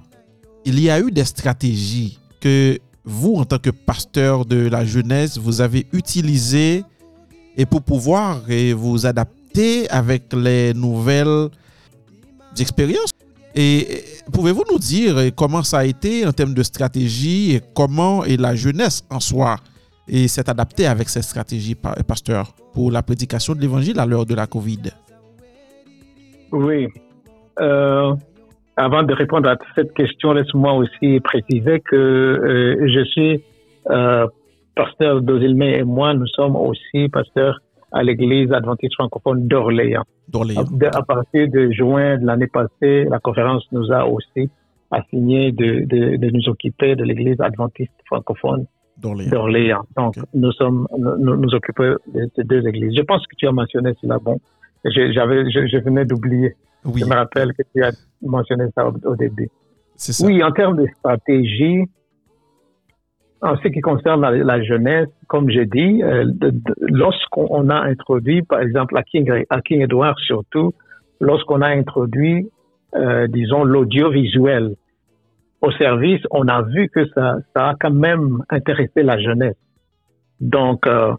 [0.69, 5.37] il y a eu des stratégies que vous, en tant que pasteur de la jeunesse,
[5.37, 6.83] vous avez utilisées
[7.55, 8.41] et pour pouvoir
[8.75, 11.47] vous adapter avec les nouvelles
[12.59, 13.11] expériences
[13.55, 18.35] et pouvez-vous nous dire comment ça a été en termes de stratégie et comment et
[18.37, 19.55] la jeunesse en soi
[20.27, 24.35] s'est adaptée avec ces stratégies, pa- pasteur, pour la prédication de l'évangile à l'heure de
[24.35, 24.83] la Covid?
[26.51, 26.87] Oui.
[27.59, 28.13] Euh,
[28.77, 33.43] avant de répondre à cette question, laisse-moi aussi préciser que euh, je suis
[33.89, 34.27] euh,
[34.75, 37.59] pasteur d'Ozilmé et moi, nous sommes aussi pasteurs
[37.91, 40.03] à l'église adventiste francophone d'Orléans.
[40.93, 44.49] à partir de juin de l'année passée, la conférence nous a aussi
[44.91, 48.65] assigné de, de, de nous occuper de l'église adventiste francophone
[48.97, 49.85] d'Orléans.
[49.95, 52.93] Donc, nous sommes, nous, nous occupons de ces deux églises.
[52.95, 54.17] Je pense que tu as mentionné cela.
[54.19, 54.37] Bon,
[54.85, 56.53] je, j'avais, je, je venais d'oublier.
[56.87, 59.49] Oui, Je me rappelle que tu as mentionné ça au, au début.
[59.95, 60.25] ça.
[60.25, 61.83] Oui, en termes de stratégie,
[63.41, 66.25] en ce qui concerne la, la jeunesse, comme j'ai dit, euh,
[66.79, 70.73] lorsqu'on on a introduit, par exemple, à King, à King Edward surtout,
[71.19, 72.49] lorsqu'on a introduit,
[72.95, 74.75] euh, disons, l'audiovisuel
[75.61, 79.57] au service, on a vu que ça, ça a quand même intéressé la jeunesse.
[80.39, 81.13] Donc, euh,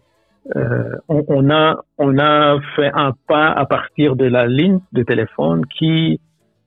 [0.55, 5.03] euh, on, on a, on a fait un pas à partir de la ligne de
[5.03, 6.19] téléphone qui,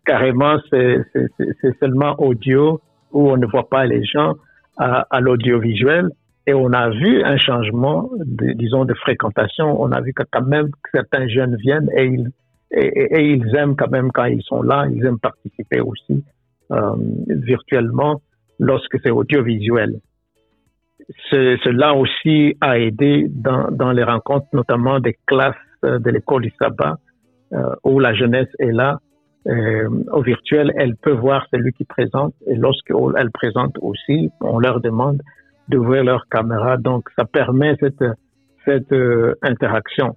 [0.05, 2.81] carrément, c'est seulement audio
[3.12, 4.35] où on ne voit pas les gens
[4.77, 6.11] à, à l'audiovisuel.
[6.47, 9.81] Et on a vu un changement, de, disons, de fréquentation.
[9.81, 12.31] On a vu que quand même certains jeunes viennent et ils,
[12.73, 16.25] et ils aiment quand même quand ils sont là, ils aiment participer aussi
[16.73, 16.97] euh,
[17.29, 18.23] virtuellement
[18.59, 20.01] lorsque c'est audiovisuel.
[21.30, 26.53] Ce- Cela aussi a aidé dans, les rencontres, notamment des classes euh, de l'école du
[26.61, 26.96] sabbat,
[27.53, 28.98] euh, où la jeunesse est là.
[29.48, 34.80] Euh, au virtuel, elle peut voir celui qui présente et lorsqu'elle présente aussi, on leur
[34.80, 35.20] demande
[35.68, 36.76] d'ouvrir leur caméra.
[36.76, 38.05] Donc, ça permet cette,
[39.42, 40.16] interaction.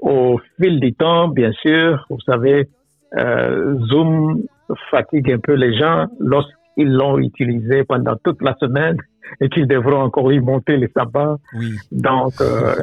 [0.00, 2.66] Au fil du temps, bien sûr, vous savez,
[3.14, 4.42] Zoom
[4.90, 8.96] fatigue un peu les gens lorsqu'ils l'ont utilisé pendant toute la semaine
[9.40, 11.38] et qu'ils devront encore y monter les sabbats.
[11.58, 12.74] Oui, Donc, euh,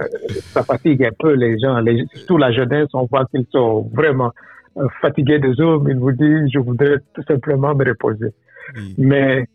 [0.54, 2.88] ça fatigue un peu les gens, les, surtout la jeunesse.
[2.94, 4.32] On voit qu'ils sont vraiment
[4.78, 5.90] euh, fatigués de Zoom.
[5.90, 8.34] Ils vous disent, je voudrais tout simplement me reposer.
[8.76, 8.96] oui.
[8.98, 9.46] Mais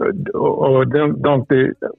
[0.00, 1.48] euh, donc,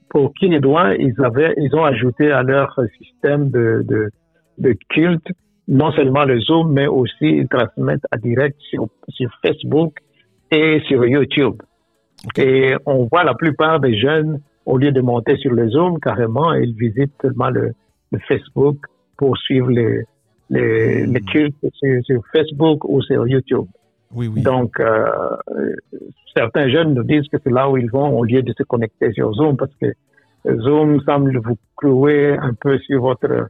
[0.10, 4.10] pour Edward, ils avaient, ils ont ajouté à leur système de, de,
[4.58, 5.28] de culte
[5.68, 9.98] non seulement le Zoom, mais aussi ils transmettent à direct sur, sur Facebook
[10.52, 11.62] et sur YouTube.
[12.38, 16.54] Et on voit la plupart des jeunes, au lieu de monter sur le Zoom, carrément,
[16.54, 17.74] ils visitent seulement le,
[18.12, 18.78] le Facebook
[19.18, 20.04] pour suivre les,
[20.50, 23.66] les, les cultes sur, sur Facebook ou sur YouTube.
[24.14, 24.42] Oui, oui.
[24.42, 25.06] Donc, euh,
[26.36, 29.12] certains jeunes nous disent que c'est là où ils vont au lieu de se connecter
[29.14, 29.88] sur Zoom parce que
[30.46, 33.48] Zoom semble vous clouer un peu sur votre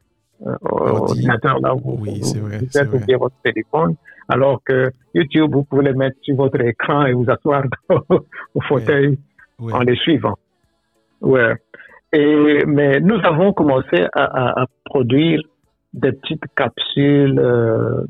[0.62, 3.06] ordinateur là où vous, Oui, vous- c'est vrai, vous c'est êtes ou vrai.
[3.06, 3.96] bien votre téléphone,
[4.28, 7.64] alors que YouTube, vous pouvez le mettre sur votre écran et vous asseoir
[8.56, 9.18] au fauteuil
[9.60, 9.74] Ouais.
[9.74, 10.36] en les suivant.
[11.22, 11.54] Ouais.
[12.14, 15.40] Et, mais nous avons commencé à, à- à produire
[15.94, 18.02] des petites capsules euh,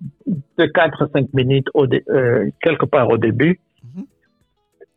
[0.57, 3.59] de 4 à 5 minutes au euh, quelque part au début.
[3.83, 4.03] Mhm.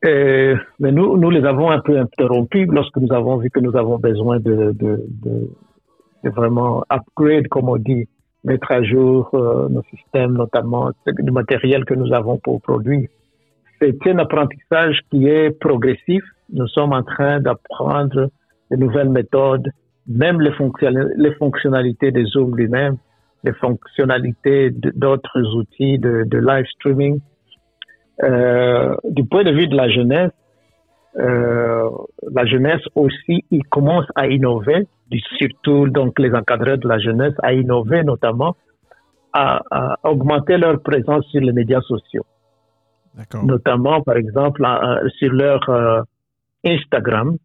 [0.08, 3.74] Et- mais nous, nous les avons un peu interrompus lorsque nous avons vu que nous
[3.76, 5.50] avons besoin de, de, de,
[6.24, 8.08] de vraiment upgrade, comme on dit,
[8.44, 13.08] mettre à jour euh, nos systèmes, notamment du matériel que nous avons pour produire.
[13.80, 16.22] C'est un apprentissage qui est progressif.
[16.52, 18.30] Nous sommes en train d'apprendre
[18.70, 19.68] de nouvelles méthodes,
[20.06, 22.96] même les, fonctionnali- les fonctionnalités de Zoom lui-même,
[23.44, 27.20] les fonctionnalités d'autres outils de, de live streaming.
[28.22, 30.30] Euh, du point de vue de la jeunesse,
[31.16, 31.88] euh,
[32.32, 34.86] la jeunesse aussi, ils commencent à innover,
[35.38, 38.56] surtout donc les encadreurs de la jeunesse, à innover notamment,
[39.32, 42.24] à, à augmenter leur présence sur les médias sociaux
[43.42, 46.02] notamment par exemple euh, sur leur euh,
[46.64, 47.36] Instagram,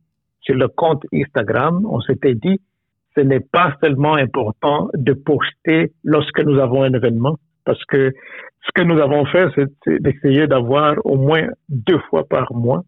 [0.42, 2.60] sur le compte Instagram, on s'était dit
[3.16, 8.14] ce n'est pas seulement important de poster lorsque nous avons un événement, parce que
[8.66, 12.84] ce que nous avons fait, c'est d'essayer d'avoir au moins deux fois par mois.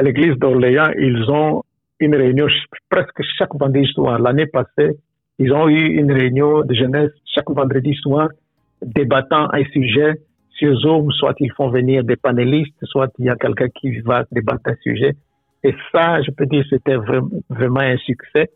[0.00, 1.62] À l'église d'Orléans, ils ont
[1.98, 2.46] une réunion
[2.88, 4.18] presque chaque vendredi soir.
[4.18, 4.92] L'année passée,
[5.38, 8.30] ils ont eu une réunion de jeunesse chaque vendredi soir,
[8.80, 10.14] débattant un sujet
[10.52, 14.24] sur Zoom, soit ils font venir des panélistes, soit il y a quelqu'un qui va
[14.32, 15.12] débattre un sujet.
[15.62, 18.48] Et ça, je peux dire, c'était vra- vraiment un succès.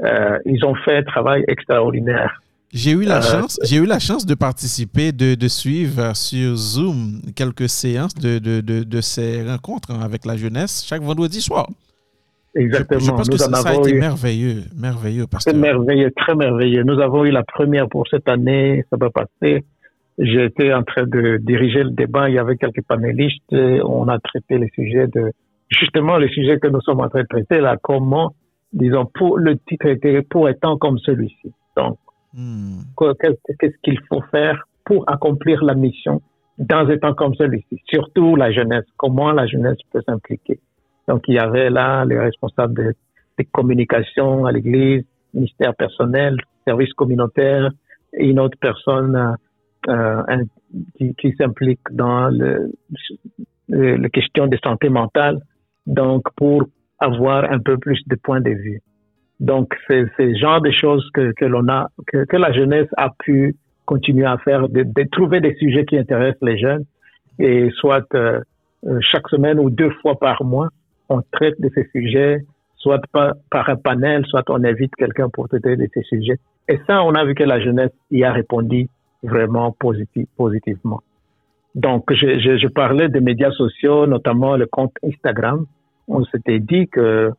[0.00, 2.40] Euh, ils ont fait un travail extraordinaire.
[2.74, 6.14] J'ai eu la Euh, chance, j'ai eu la chance de participer, de, de suivre euh,
[6.14, 11.40] sur Zoom quelques séances de, de, de, ces rencontres hein, avec la jeunesse chaque vendredi
[11.40, 11.68] soir.
[12.56, 13.00] Exactement.
[13.00, 14.00] je pense que Nous ça, en ça a été eu.
[14.00, 16.82] merveilleux, merveilleux, parce que C'est merveilleux, très merveilleux.
[16.82, 19.64] Nous avons eu la première pour cette année, ça va passer.
[20.18, 24.18] J'étais en train de diriger le débat, il y avait quelques panélistes, et on a
[24.18, 25.32] traité les sujets de,
[25.68, 28.34] justement les sujets que nous sommes en train de traiter là, comment,
[28.72, 31.52] disons, pour le titre était pour un temps comme celui-ci.
[31.76, 31.98] Donc,
[32.34, 32.80] hmm,
[33.58, 36.20] qu'est-ce qu'il faut faire pour accomplir la mission
[36.58, 40.60] dans un temps comme celui-ci, surtout la jeunesse, comment la jeunesse peut s'impliquer?
[41.08, 42.92] Donc il y avait là les responsables des
[43.38, 47.70] des communications à l'église, ministère personnel, service communautaire,
[48.12, 49.36] et une autre personne
[49.88, 50.44] euh, euh,
[51.18, 52.70] qui, s'implique dans le,
[53.68, 55.40] le- les questions de santé mentale.
[55.86, 56.64] Donc pour
[56.98, 58.80] avoir un peu plus de points de vue.
[59.40, 63.10] Donc, c'est le genre de choses que, que l'on a, que, que la jeunesse a
[63.18, 66.84] pu continuer à faire, de, de trouver des sujets qui intéressent les jeunes,
[67.38, 68.40] et soit euh,
[68.86, 70.68] euh, chaque semaine ou deux fois par mois,
[71.08, 72.38] on traite de ces sujets,
[72.76, 76.38] soit par, par un panel, soit on invite quelqu'un pour traiter de ces sujets.
[76.68, 78.88] Et ça, on a vu que la jeunesse y a répondu
[79.22, 81.02] vraiment positif, positivement.
[81.74, 85.66] Donc, je, je, je parlais des médias sociaux, notamment le compte Instagram.
[86.06, 87.30] On s'était dit que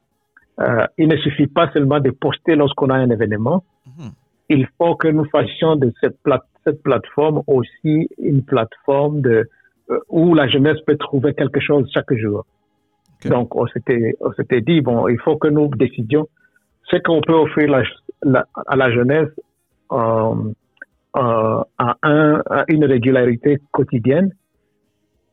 [0.60, 3.64] euh, il ne suffit pas seulement de poster lorsqu'on a un événement.
[3.86, 4.12] Mhm.
[4.50, 9.50] Il faut que nous fassions de cette, plate- cette plateforme aussi une plateforme de,
[9.90, 12.46] euh, où la jeunesse peut trouver quelque chose chaque jour.
[13.30, 16.28] Donc, on s'était, on s'était dit, bon, il faut que nous décidions
[16.90, 17.84] ce qu'on peut offrir la-
[18.24, 19.30] la- à la jeunesse
[19.92, 20.36] euh,
[21.18, 24.32] euh, à, un, à une régularité quotidienne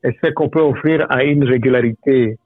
[0.04, 2.38] et ce qu'on peut offrir à une régularité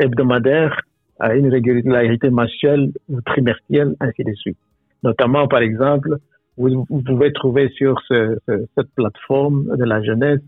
[0.00, 0.80] hebdomadaire,
[1.20, 4.58] à une régularité mensuelle ou trimestrielle, ainsi de suite.
[5.02, 6.16] Notamment, par exemple,
[6.56, 10.40] vous, pouvez trouver sur ce- ce- cette plateforme de la jeunesse,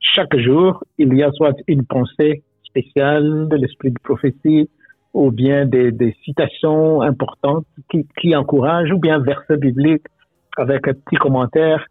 [0.00, 4.68] chaque jour, il y a soit une pensée spéciale de l'esprit de prophétie,
[5.14, 10.06] ou bien des, des citations importantes qui, qui encouragent, ou bien versets bibliques
[10.56, 11.86] avec un petit commentaire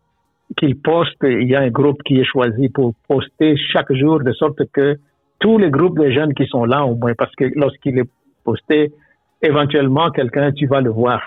[0.57, 1.17] qu'il poste.
[1.23, 4.97] Il y a un groupe qui est choisi pour poster chaque jour, de sorte que
[5.39, 8.09] tous les groupes de jeunes qui sont là, au moins, parce que lorsqu'il est
[8.43, 8.91] posté,
[9.41, 11.21] éventuellement, quelqu'un, tu vas le voir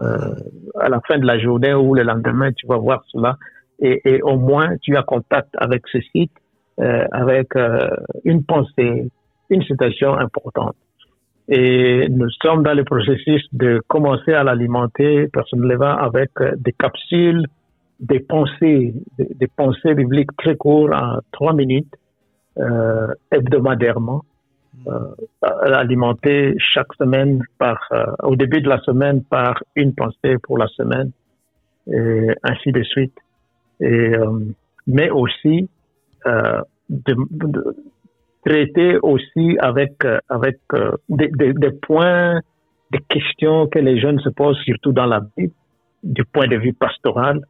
[0.00, 0.34] euh,
[0.80, 3.36] à la fin de la journée ou le lendemain, tu vas voir cela.
[3.80, 6.32] Et, et au moins, tu as contact avec ce site,
[6.80, 7.88] euh, avec euh,
[8.24, 9.10] une pensée,
[9.50, 10.76] une citation importante.
[11.48, 17.46] Et nous sommes dans le processus de commencer à l'alimenter personnellement avec euh, des capsules,
[18.00, 21.94] des pensées, des, pensées bibliques très courtes en trois minutes,
[22.58, 24.22] euh, hebdomadairement,
[25.62, 30.66] alimenté chaque semaine par, euh, au début de la semaine par une pensée pour la
[30.68, 31.10] semaine,
[31.86, 33.16] et ainsi de suite.
[33.80, 34.40] Et, euh,
[34.86, 35.68] mais aussi
[36.26, 37.76] euh, de, de
[38.44, 42.40] traiter aussi avec euh, avec euh, des, des, des points,
[42.90, 45.54] des questions que les jeunes se posent, surtout dans la Bible,
[46.02, 47.40] du point de vue pastoral.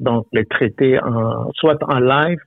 [0.00, 2.40] Donc les traiter en, soit en live,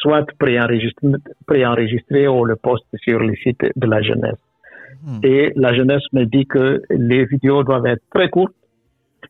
[0.00, 1.08] soit préenregistré,
[1.46, 4.38] préenregistré ou le poste sur le site de la jeunesse.
[5.04, 5.20] Hmm.
[5.22, 8.54] Et la jeunesse me dit que les vidéos doivent être très courtes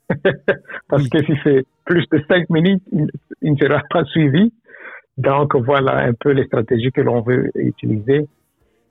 [0.88, 1.10] parce Oui.
[1.10, 4.52] que si c'est plus de cinq minutes, il, ne sera pas suivi.
[5.16, 8.26] Donc voilà un peu les stratégies que l'on veut utiliser.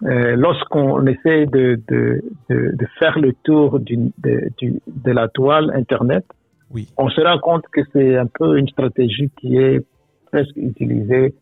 [0.04, 6.26] Euh, Lorsqu'on essaie de, de, de, de faire le tour du- de la toile Internet,
[6.74, 6.88] Oui.
[6.98, 9.80] on se rend compte que c'est un peu une stratégie qui est
[10.32, 11.34] presque utilisée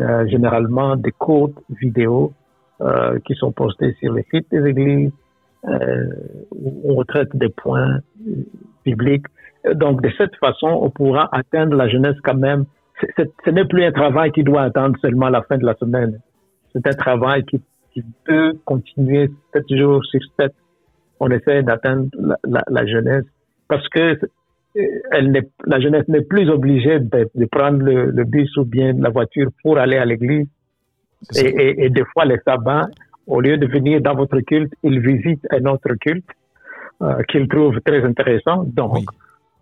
[0.00, 2.34] euh, généralement des courtes vidéos
[2.82, 5.12] euh, qui sont postées sur les sites des églises
[5.66, 6.06] euh,
[6.52, 8.00] où on traite des points
[8.84, 9.26] bibliques.
[9.74, 12.66] Donc de cette façon, on pourra atteindre la jeunesse quand même.
[13.16, 16.20] Ce n'est plus un travail qui doit attendre seulement la fin de la semaine.
[16.72, 17.62] C'est un travail qui,
[18.24, 20.54] peut continuer sept jours sur sept.
[21.18, 22.08] On essaie d'atteindre
[22.44, 23.24] la, la, jeunesse
[23.66, 24.16] parce que
[24.74, 29.10] elle la jeunesse n'est plus obligée de, de prendre le, le bus ou bien la
[29.10, 30.46] voiture pour aller à l'église.
[31.32, 31.40] Et, ça.
[31.42, 32.86] et, et des fois, les sabbats,
[33.26, 36.24] au lieu de venir dans votre culte, ils visitent un autre culte
[37.02, 38.64] euh, qu'ils trouvent très intéressant.
[38.64, 39.04] Donc, Oui.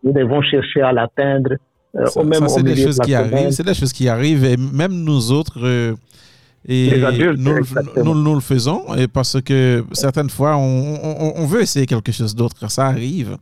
[0.05, 1.53] nous devons chercher à l'atteindre
[1.97, 2.05] euh,
[2.49, 3.33] c'est des choses de qui semaine.
[3.35, 3.51] arrivent.
[3.53, 4.45] C'est des choses qui arrivent.
[4.45, 5.95] Et même nous autres, euh,
[6.69, 8.83] et Les adultes, nous, nous, nous le faisons.
[8.99, 13.37] Et parce que certaines fois, on, on- on veut essayer quelque chose d'autre ça arrive.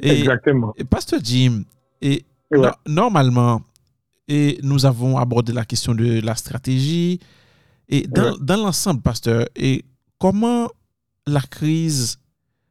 [0.00, 0.72] Et, Exactement.
[0.76, 1.62] et Pasteur Jim,
[2.00, 2.58] et Ouais.
[2.60, 3.60] no- normalement,
[4.26, 7.18] et nous avons abordé la question de la stratégie.
[7.88, 8.36] Et dans, Ouais.
[8.40, 9.84] dans l'ensemble, Pasteur, et
[10.18, 10.68] comment
[11.26, 12.18] la crise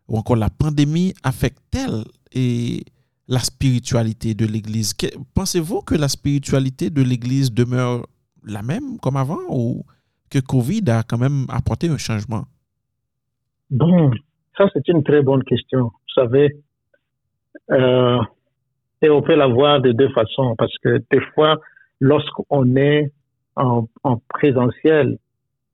[0.08, 2.04] ou encore la pandémie affecte-t-elle
[2.34, 2.84] et
[3.28, 4.94] la spiritualité de l'Église?
[5.34, 8.08] Pensez-vous que la spiritualité de l'Église demeure
[8.44, 9.84] la même comme avant ou
[10.30, 12.46] que Covid a quand même apporté un changement?
[13.70, 14.12] Bon,
[14.58, 15.82] ça c'est une très bonne question.
[15.86, 16.56] Vous savez,
[17.72, 18.20] euh,
[19.02, 21.60] et on peut la voir de deux façons parce que des fois,
[22.00, 23.12] lorsqu'on est
[23.56, 25.18] en, en présentiel,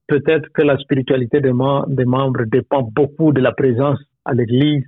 [0.07, 4.85] peut-être que la spiritualité des, mem- des membres dépend beaucoup de la présence à l'église.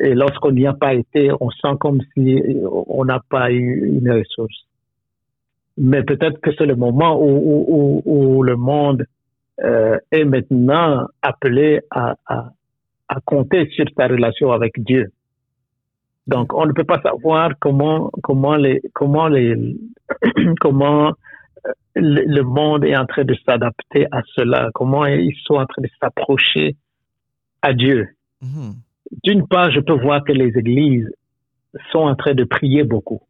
[0.00, 2.40] Et lorsqu'on n'y a pas été, on sent comme si
[2.86, 4.66] on n'a pas eu une ressource.
[5.76, 9.04] Mais peut-être que c'est le moment où, le monde
[9.64, 15.10] euh, est maintenant appelé à, à compter sur sa relation avec Dieu.
[16.28, 19.76] Donc, on ne peut pas savoir comment comment les comment les
[20.60, 21.08] comment
[21.66, 25.82] euh, le, monde est en train de s'adapter à cela, comment ils sont en train
[25.82, 26.76] de s'approcher
[27.62, 28.08] à Dieu,
[28.40, 28.74] Mhm.
[29.24, 31.10] d'une part, je peux voir que les églises
[31.90, 33.20] sont en train de prier beaucoup.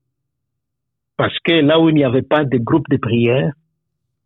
[1.16, 3.52] Parce que là où il n'y avait pas de groupe de prière,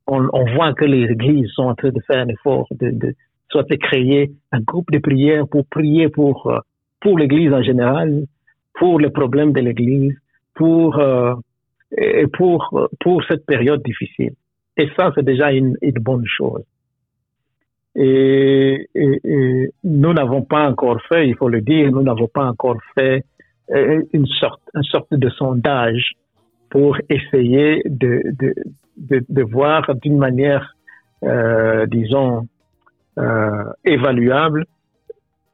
[0.06, 3.14] on, on voit que les églises sont en train de faire un effort de, de
[3.50, 6.58] soit de créer un groupe de prière pour prier pour, euh,
[7.00, 8.24] pour l'église en général,
[8.83, 10.16] pour les problèmes de l'église,
[10.57, 11.35] pour, euh,
[12.33, 12.59] pour,
[12.99, 14.35] pour cette période difficile.
[14.76, 16.64] Et ça, c'est déjà une, une bonne chose.
[17.95, 18.89] Et,
[19.85, 23.24] nous n'avons pas encore fait, il faut le dire, nous n'avons pas encore fait
[23.70, 26.14] euh, une sorte, une sorte de sondage
[26.68, 28.53] pour essayer de, de,
[29.39, 30.74] de, voir d'une manière,
[31.22, 32.49] euh, disons,
[33.85, 34.64] évaluable,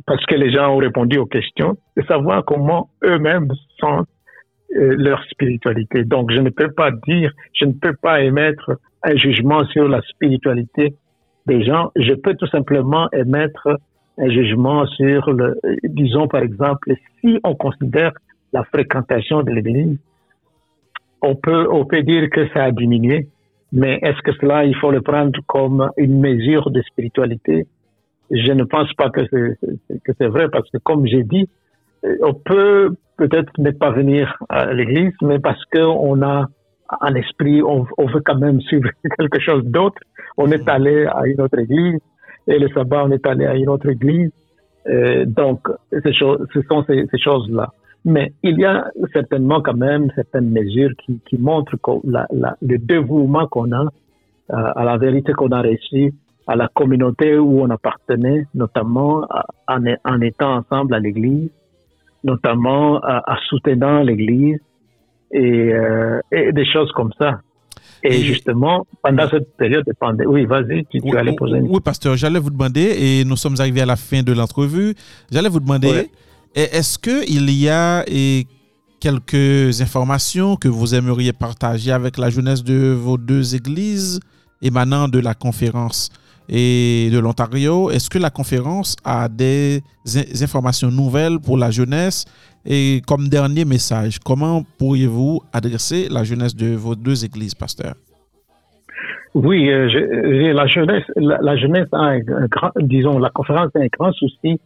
[0.08, 4.08] parce que les gens ont répondu aux questions, de savoir comment eux-mêmes sentent
[4.74, 6.02] euh, leur spiritualité.
[6.04, 8.72] Donc, je ne peux pas dire, je ne peux pas émettre
[9.04, 10.94] un jugement sur la spiritualité
[11.46, 11.92] des gens.
[11.94, 13.68] Je peux tout simplement émettre
[14.16, 16.90] un jugement sur le, euh, disons par exemple,
[17.20, 18.12] si on considère
[18.54, 19.98] la fréquentation de l'église,
[21.20, 23.28] on peut, on peut dire que ça a diminué,
[23.72, 27.66] mais est-ce que cela, il faut le prendre comme une mesure de spiritualité?
[28.30, 31.48] Je ne pense pas que c'est, vrai parce que comme j'ai dit,
[32.04, 36.46] euh, on peut peut-être ne pas venir à l'église, mais parce qu'on a
[37.00, 40.00] en esprit, on, veut quand même suivre quelque chose d'autre.
[40.36, 41.98] On est allé à une autre église
[42.46, 44.30] et le sabbat, on est allé à une autre église.
[44.88, 45.68] Euh, donc,
[46.02, 47.72] ces choses, ce sont ces, ces choses-là.
[48.04, 52.78] Mais il y a certainement quand même certaines mesures qui, qui montrent la, la, le
[52.78, 56.14] dévouement qu'on a euh, à la vérité qu'on a reçue,
[56.48, 59.26] à la communauté où on appartenait, notamment
[59.68, 61.50] en, en étant ensemble à l'église,
[62.24, 64.58] notamment à, à soutenant l'église
[65.30, 67.40] et, euh, et des choses comme ça.
[68.02, 71.58] Et, Et- justement, pendant cette période de pandémie, oui, vas-y, tu, tu Oui, allais poser
[71.58, 74.94] une oui, pasteur, j'allais vous demander, et nous sommes arrivés à la fin de l'entrevue,
[75.30, 76.10] j'allais vous demander,
[76.54, 78.04] est-ce qu'il y a
[79.00, 84.18] quelques informations que vous aimeriez partager avec la jeunesse de vos deux églises
[84.62, 86.10] émanant de la conférence?
[86.48, 87.90] Et de l'Ontario?
[87.90, 92.24] Est-ce que la conférence a des in- informations nouvelles pour la jeunesse?
[92.64, 97.94] Et comme dernier message, comment pourriez-vous adresser la jeunesse de vos deux églises, pasteur?
[99.34, 104.12] Oui, euh, la jeunesse, la, jeunesse a un, grand, disons, la conférence a un grand
[104.12, 104.58] souci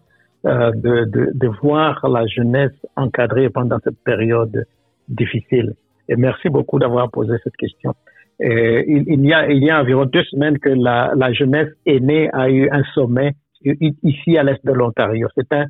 [0.46, 4.64] euh, de, de voir la jeunesse encadrée pendant cette période
[5.08, 5.74] difficile.
[6.08, 7.94] Et merci beaucoup d'avoir posé cette question.
[8.40, 12.28] Et il, y a, il y a environ deux semaines que la, la jeunesse aînée
[12.32, 15.28] a eu un sommet ici à l'est de l'Ontario.
[15.36, 15.66] C'est un,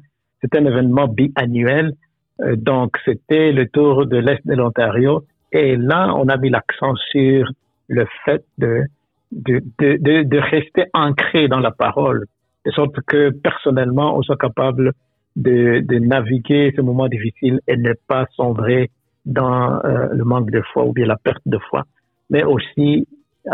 [0.54, 1.92] un événement biannuel.
[2.40, 5.24] Euh, donc, c'était le tour de l'est de l'Ontario.
[5.52, 7.50] Et là, on a mis l'accent sur
[7.88, 8.84] le fait de,
[9.32, 12.24] de, de, de, de rester ancré dans la parole,
[12.64, 14.92] de sorte que personnellement, on soit capable
[15.36, 18.90] de, de naviguer ce moment difficile et ne pas sombrer
[19.26, 21.84] dans euh, le manque de foi ou bien la perte de foi,
[22.32, 23.06] mais aussi,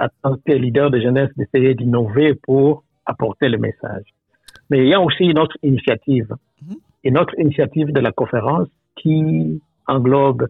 [0.04, 4.06] en tant que leader de jeunesse, d'essayer d'innover pour apporter le message.
[4.70, 6.30] Mais il y a aussi une autre initiative,
[6.62, 6.76] Mhm.
[7.04, 10.46] une autre initiative de la conférence qui englobe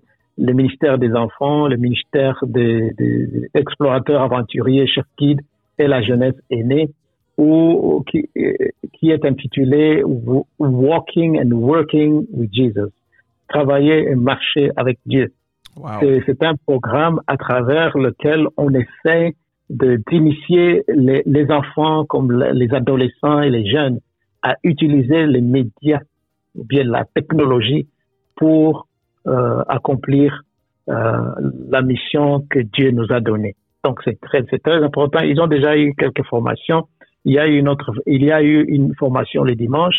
[0.48, 5.40] le ministère des Enfants, le ministère des, des explorateurs aventuriers, chef guide
[5.78, 6.88] et la jeunesse aînée,
[7.38, 8.52] ou qui, euh,
[8.94, 10.02] qui est intitulé
[10.58, 12.92] Walking and Working with Jesus.
[13.48, 15.32] Travailler et marcher avec Dieu.
[15.78, 16.22] Wow.
[16.26, 19.34] C'est- un programme à travers lequel on essaie
[19.70, 23.98] d'initier les, les enfants comme le- les adolescents et les jeunes
[24.42, 26.00] à utiliser les médias
[26.56, 27.86] ou bien la technologie
[28.36, 28.86] pour
[29.26, 30.42] euh, accomplir
[30.88, 31.18] euh,
[31.68, 33.54] la mission que Dieu nous a donnée.
[33.84, 35.20] Donc c'est très très important.
[35.20, 36.86] Ils ont déjà eu quelques formations.
[37.26, 39.98] Il y a eu une autre il y a eu une formation le dimanche.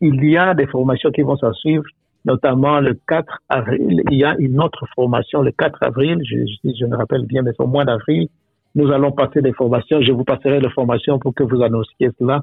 [0.00, 1.82] Il y a des formations qui vont s'en suivre
[2.24, 4.02] notamment le 4 avril.
[4.10, 7.42] Il y a une autre formation le 4 avril, je, je, je me rappelle bien,
[7.42, 8.28] mais c'est au mois d'avril.
[8.74, 10.00] Nous allons passer des formations.
[10.02, 12.42] Je vous passerai les formations pour que vous annonciez cela.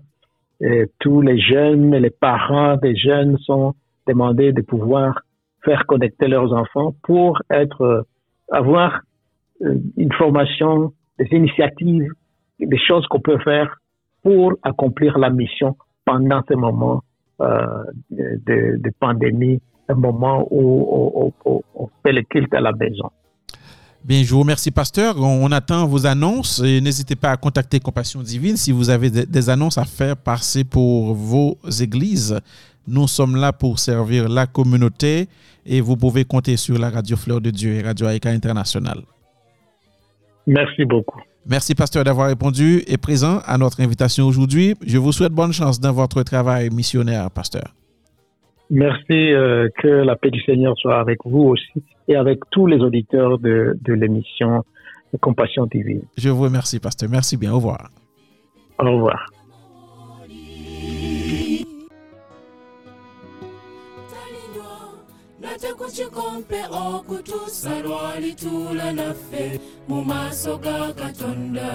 [0.62, 3.74] Et tous les jeunes, les parents des jeunes sont
[4.08, 5.22] demandés de pouvoir
[5.64, 8.02] faire connecter leurs enfants pour être, euh,
[8.52, 9.02] avoir
[9.62, 12.12] euh, une formation, des initiatives,
[12.60, 13.78] des choses qu'on peut faire
[14.24, 17.02] pour accomplir la mission pendant ces moments
[17.42, 19.60] euh, de, de pandémie,
[19.90, 23.10] un moment où on, on, on fait le culte à la maison.
[24.04, 25.16] Bien, je vous remercie, pasteur.
[25.20, 29.26] On attend vos annonces et n'hésitez pas à contacter Compassion Divine si vous avez des-
[29.26, 32.40] des annonces à faire passer pour vos églises.
[32.88, 35.28] Nous sommes là pour servir la communauté
[35.66, 39.00] et vous pouvez compter sur la radio Fleur de Dieu et Radio Aïka International.
[40.46, 41.22] Merci beaucoup.
[41.48, 44.74] Merci, pasteur, d'avoir répondu et présent à notre invitation aujourd'hui.
[44.86, 47.74] Je vous souhaite bonne chance dans votre travail missionnaire, pasteur.
[48.72, 52.78] Merci, euh, que la paix du Seigneur soit avec vous aussi et avec tous les
[52.78, 54.64] auditeurs de, de l'émission
[55.22, 56.02] Compassion divine.
[56.18, 57.10] Je vous remercie, pasteur.
[57.10, 57.54] Merci bien.
[57.54, 57.90] Au revoir.
[58.80, 59.28] Au revoir.
[65.46, 71.70] Nate kukikompe okutuusa lwalituula naffe mu maaso ga katonda.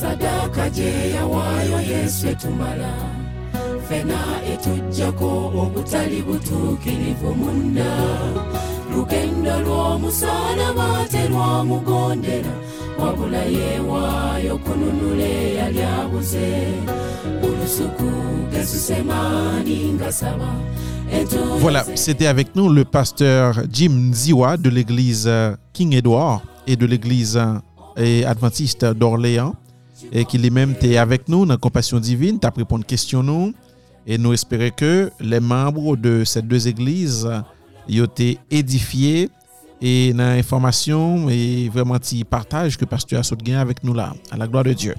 [0.00, 2.92] Sadaaka gye yawaayo yesu etumala
[3.88, 4.20] fena
[4.52, 5.30] etujjako
[5.62, 7.92] obutali butuukirivu munda
[8.90, 12.54] lugendo lw'omusalaba terwamugondera
[13.00, 16.48] wabula yeewaayo kununula eyali abuze
[17.46, 18.10] olusuku
[18.52, 20.50] gesusemaani nga saba
[21.58, 26.86] Voilà, c'était avec nous le pasteur Jim Ziwa de l'église euh, King Edward et de
[26.86, 29.54] l'église euh, adventiste d'Orléans
[30.12, 33.54] et qui lui-même était avec nous dans Compassion Divine, tu as répondu une question
[34.06, 39.30] et nous espérons que les membres de ces deux églises ont été édifiés
[39.80, 44.12] et dans l'information et vraiment petit partage que pasteur a avec nous là.
[44.30, 44.94] À la gloire de Dieu.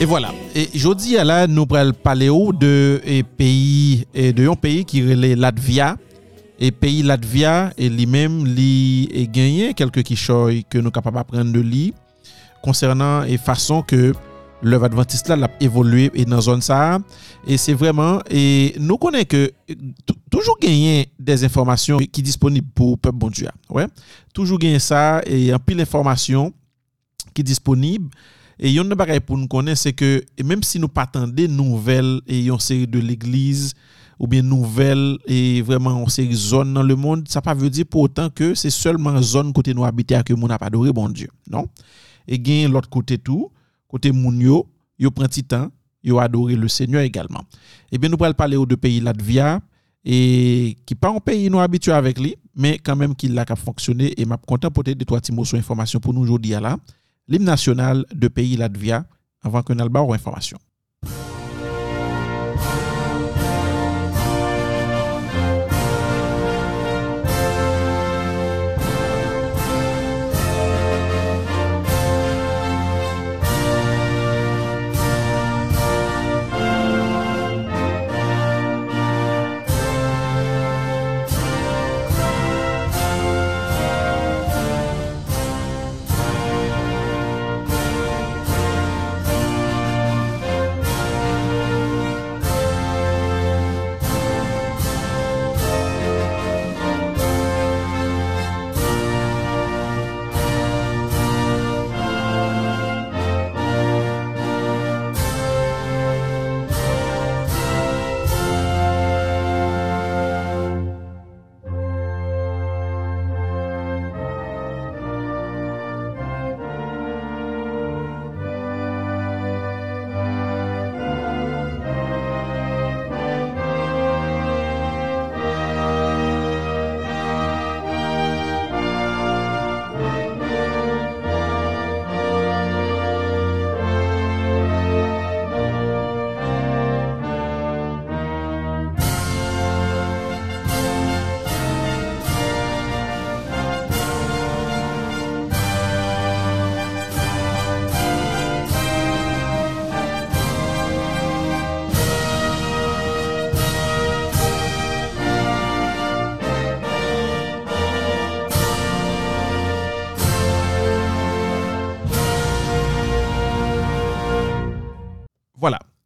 [0.00, 0.30] Et voilà.
[0.54, 5.36] Et jeudi, là, nous allons parler de et pays, et de un pays qui est
[5.36, 5.96] Latvia.
[6.58, 9.74] Et pays Latvia, et lui-même, lui, est gagné.
[9.74, 11.92] Quelques quichoy que nous sommes capables d'apprendre de lui
[12.62, 14.14] concernant et façon que
[14.62, 16.98] l'œuvre adventiste là, l'a évolué et dans zone ça.
[17.46, 19.52] Et c'est vraiment, et nous connaissons que
[20.06, 23.48] tou- toujours gagner des informations qui sont disponibles pour le peuple bon Dieu.
[23.68, 23.86] Ouais.
[24.32, 26.52] Toujours gagner ça et en pile d'informations
[27.34, 28.08] qui est disponible.
[28.58, 32.20] Et yon de bagay pour nous connaître, c'est que même si nous pas des nouvelles
[32.28, 33.74] et yon série de l'église
[34.20, 37.86] ou bien nouvelles et vraiment on série zone dans le monde, ça pas veut dire
[37.90, 41.08] pour autant que c'est seulement zone côté nous habiter que mon a pas adoré bon
[41.08, 41.28] Dieu.
[41.50, 41.66] Non?
[42.28, 43.50] Et gain l'autre côté tout,
[43.92, 44.66] côté moun yo,
[44.98, 45.70] yo prend temps,
[46.02, 47.42] yo adoré le Seigneur également.
[47.92, 49.60] Et bien nous allons parler de pays Latvia
[50.04, 53.54] et qui pas un pays nous habitué avec lui, mais quand même qu'il a qu'à
[53.54, 56.78] fonctionner et m'a content peut-être de toi Timo sur information pour nous aujourd'hui là.
[57.28, 59.04] L'hymne national de pays Latvia
[59.42, 60.58] avant que nous information.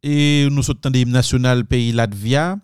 [0.03, 2.57] Et nous sommes dans national pays Latvia.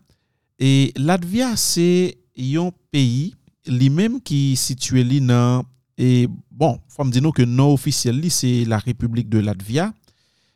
[0.59, 3.35] Et Latvia, c'est un pays
[3.67, 5.63] lui-même qui est situé dans
[5.97, 9.93] et bon, faut me dire que non officiel c'est la République de Latvia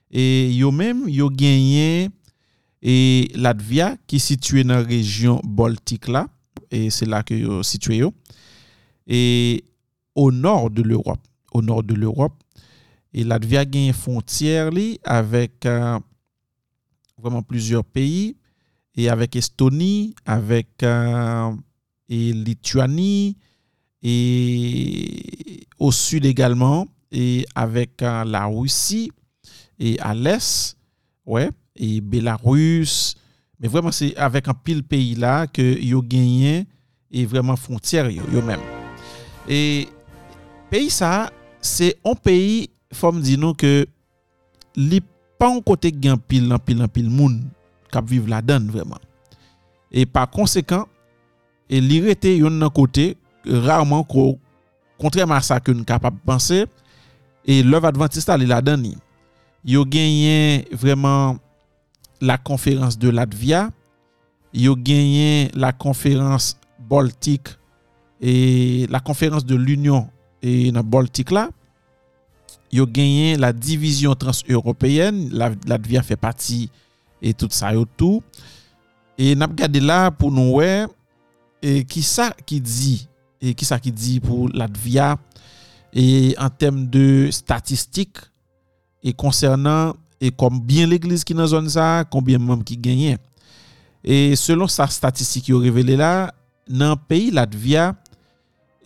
[0.10, 2.10] et yo même yo gagné
[2.82, 6.28] et Latvia qui est situé dans la région Baltique là
[6.72, 8.14] et c'est là que yo situé yo.
[9.06, 9.64] et
[10.16, 11.22] au nord de l'Europe,
[11.52, 12.34] au nord de l'Europe
[13.14, 16.00] et Latvia gagne frontière li avec euh,
[17.18, 18.36] vraiment plusieurs pays
[18.96, 21.52] et avec Estonie, avec euh,
[22.10, 23.38] et Lituanie
[24.02, 29.12] et au sud également et avec euh, la Russie
[29.80, 30.78] et à l'est,
[31.26, 33.16] ouais, et Bélarus,
[33.60, 36.66] mais vraiment c'est avec un pile pays là que yo gagné
[37.12, 38.60] et vraiment frontière yo, yo même.
[39.48, 39.88] Et
[40.70, 43.86] pays ça, c'est un pays, faut me dire nous que
[45.38, 47.40] pa an kote gen pil an pil an pil moun
[47.94, 49.00] kap viv la den vreman.
[49.92, 50.88] E pa konsekant,
[51.68, 53.14] e li rete yon nan kote,
[53.48, 54.34] rarman ko
[55.00, 56.66] kontreman sa ke nou kapap panse,
[57.48, 58.96] e love adventista li la den ni.
[59.68, 61.40] Yo genyen vreman
[62.24, 63.68] la konferans de Latvia,
[64.56, 66.56] yo genyen la konferans
[66.90, 67.54] Baltik,
[68.20, 70.08] e la konferans de l'Union
[70.42, 71.48] e nan Baltik la,
[72.74, 75.30] yo genyen la divizyon trans-européenne,
[75.68, 76.68] Latvia fè pati
[77.22, 78.22] et tout sa yo tou.
[79.18, 80.88] E nap gade la pou nou wè,
[81.64, 82.98] e ki sa ki di,
[83.42, 85.16] e ki sa ki di pou Latvia,
[85.90, 88.20] e an tem de statistik,
[89.02, 93.22] e konsernan, e konbyen l'eglise ki nan zon sa, konbyen mèm ki genyen.
[94.06, 96.30] E selon sa statistik yo revele la,
[96.68, 97.94] nan peyi Latvia,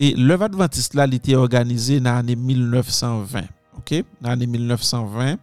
[0.02, 3.61] e lev adventist la li te organize nan ane 1920.
[3.82, 5.42] ok, nan ane 1920,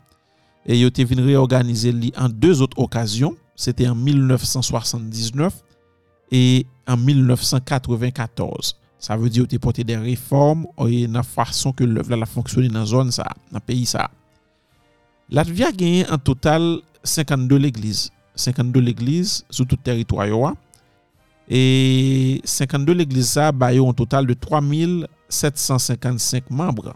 [0.69, 5.59] e yo te vin reorganize li an deux ot okasyon, se te an 1979,
[6.31, 8.77] e an 1994.
[8.99, 12.27] Sa ve di yo te pote de reform, oye nan fason ke lev la la
[12.29, 14.09] fonksyoni nan zon sa, nan peyi sa.
[15.31, 20.53] Latvia genye an total 52 l'eglize, 52 l'eglize sou tout teritwayo wa,
[21.47, 26.93] e 52 l'eglize sa bayo an total de 3755 membres.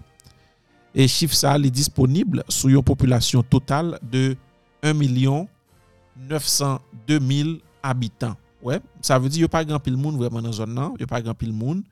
[0.93, 4.37] E chif sa li disponible sou yon populasyon total de
[4.85, 8.37] 1,902,000 abitan.
[8.63, 11.21] Ouè, sa ve di yo pa gran pil moun vreman nan zon nan, yo pa
[11.23, 11.83] gran pil moun.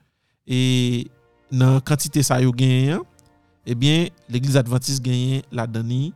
[0.46, 1.08] E
[1.52, 3.02] nan kantite sa yo genyen,
[3.68, 6.14] ebyen eh l'Eglise Adventiste genyen la dani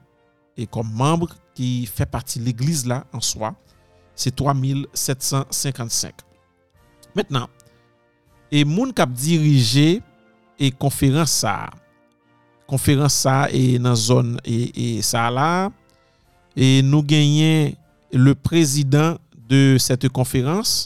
[0.56, 3.52] e kom membre ki fe parti l'Eglise la an soa,
[4.16, 6.24] se 3,755.
[7.16, 7.48] Mètnen,
[8.48, 10.02] e moun kap dirije
[10.56, 11.85] e konferans sa a,
[12.70, 15.70] konferans sa e nan zon e, e sa la.
[16.56, 17.74] E nou genyen
[18.16, 20.86] le prezident de sete konferans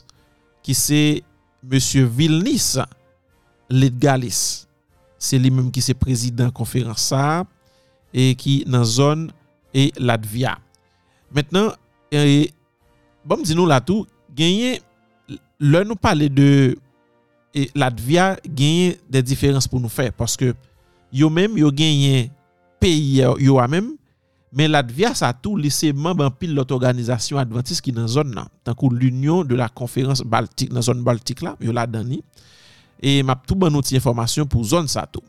[0.65, 1.01] ki se
[1.63, 2.77] Monsie Vilnis
[3.69, 4.65] Ledgalis.
[5.19, 7.43] Se li menm ki se prezident konferans sa
[8.15, 9.27] e ki nan zon
[9.75, 10.57] e Latvia.
[11.35, 11.69] Mètnen,
[12.09, 12.49] e,
[13.27, 14.79] bom di nou la tou, genyen
[15.61, 16.49] lè nou pale de
[17.53, 20.09] e, Latvia genyen de diferans pou nou fè.
[20.15, 20.55] Paske
[21.11, 22.29] yo menm yo genyen
[22.79, 23.95] peyi yo a menm,
[24.51, 28.49] men Latvia sa tou lise memb an pil lot organizasyon Adventist ki nan zon nan,
[28.65, 32.21] tankou l'Union de la Konferans Baltik, nan zon Baltik la, yo la dani,
[32.99, 35.25] e map tou ban nou ti informasyon pou zon sa tou.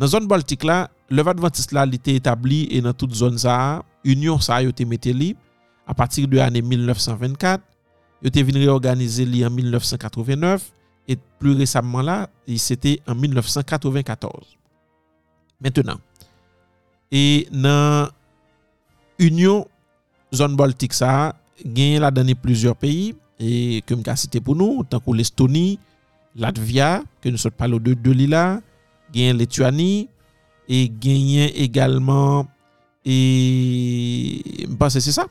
[0.00, 3.82] Nan zon Baltik la, lev Adventist la li te etabli e nan tout zon sa,
[4.04, 5.34] Union sa yo te mete li,
[5.84, 7.62] a patir de ane 1924,
[8.24, 10.70] yo te vin reorganize li an 1989,
[11.08, 12.18] et plus resamman la,
[12.56, 14.63] se te an 1994.
[15.64, 15.96] Maintenant,
[17.08, 18.10] e nan
[19.16, 19.64] Union
[20.34, 21.32] zone Baltik sa,
[21.64, 25.78] genye la dani plusieurs peyi, e kem ka site pou nou, tankou l'Estonie,
[26.36, 28.60] Latvia, ke nou sot palo de Deli la,
[29.14, 30.04] genye Letuani,
[30.68, 32.50] e genye egalman,
[33.00, 35.28] e mpa se se sa,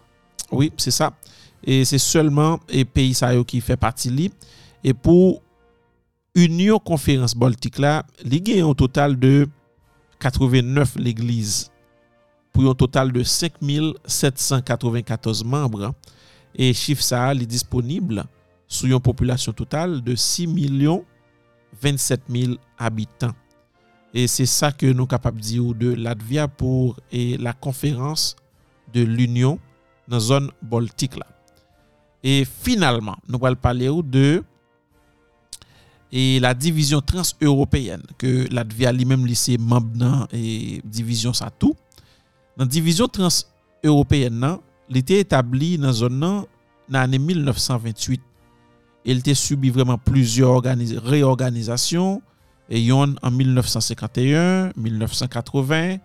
[0.50, 1.12] oui se sa,
[1.62, 4.32] e se seulement e peyi sa yo ki fe pati li,
[4.82, 5.38] e pou
[6.34, 9.44] Union Konferans Baltik la, li genye an total de
[10.24, 11.74] 89 l'Eglise
[12.54, 15.92] pou yon total de 5794 membres
[16.54, 18.24] e chif sa li disponible
[18.70, 23.36] sou yon populasyon total de 6,027,000 habitants.
[24.14, 28.38] E se sa ke nou kapap di ou de Latvia pou e la konferans
[28.94, 29.58] de l'Union
[30.06, 31.26] nan zon Baltik la.
[32.22, 34.46] E finalman, nou wal pale ou de
[36.16, 41.76] et la division trans-européenne que Latvia lui-même lycée membre dans et division ça tout.
[42.56, 44.58] Dans division trans-européenne,
[44.90, 46.46] il était établi dans zone dans
[46.88, 48.22] l'année 1928.
[49.06, 52.22] Il était subi vraiment plusieurs réorganisations
[52.70, 55.98] et yon en 1951, 1980,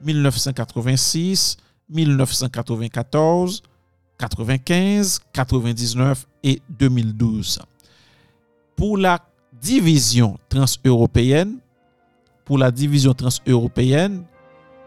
[0.00, 1.56] 1986,
[1.90, 3.62] 1994,
[4.16, 7.58] 95, 99 et 2012.
[8.76, 9.18] Pour la
[9.60, 11.58] division trans-européenne,
[12.44, 14.22] pour la division trans-européenne,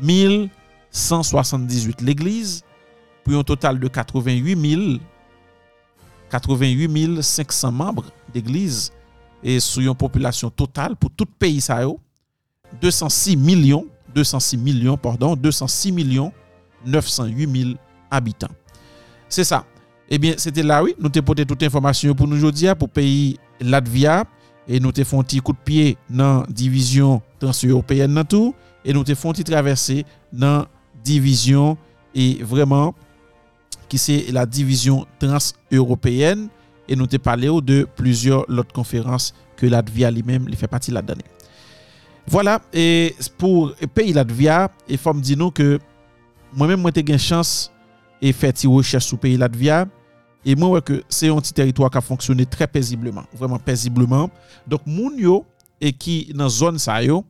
[0.02, 2.64] 1178 l'eglize,
[3.24, 5.00] pou yon total de 88.000
[6.30, 8.92] 88.500 membre d'eglize,
[9.42, 11.98] e sou yon populasyon total pou tout peyi sa yo,
[12.82, 16.32] 206 milyon, 206 milyon, pardon, 206 milyon
[16.86, 17.78] 908.000
[18.12, 18.54] habitants.
[19.30, 19.64] Se sa,
[20.10, 23.38] ebyen, se te la, oui, nou te pote tout informasyon pou nou jodia, pou peyi
[23.62, 24.24] Latvia,
[24.68, 28.54] E nou te fon ti kout piye nan divizyon transyo européen nan tou.
[28.84, 30.02] E nou te fon ti traverse
[30.32, 30.68] nan
[31.06, 31.78] divizyon
[32.14, 32.94] e vreman
[33.90, 36.48] ki se la divizyon trans-européen.
[36.90, 40.70] E nou te pale ou de pluzyor lot konferans ke l'Advia li mem li fe
[40.72, 41.26] pati la dani.
[42.30, 45.80] Voilà, e pou peyi l'Advia, e fom di nou ke
[46.54, 47.72] mwen men mwen te gen chans
[48.22, 49.84] e feti wèche sou peyi l'Advia.
[50.46, 54.30] Et moi, que c'est un petit territoire qui a fonctionné très paisiblement, vraiment paisiblement.
[54.66, 55.46] Donc, moun yo,
[55.82, 57.26] et qui dans la zone ça yo,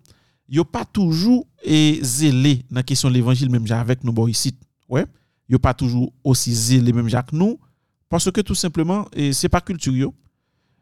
[0.48, 4.56] yo pas toujours et zélé dans la question de l'évangile, même avec nous, bon, ici.
[4.88, 5.06] Ouais.
[5.48, 7.60] Yo pas toujours aussi zélé, même que nous.
[8.08, 10.12] Parce que tout simplement, et c'est pas culture.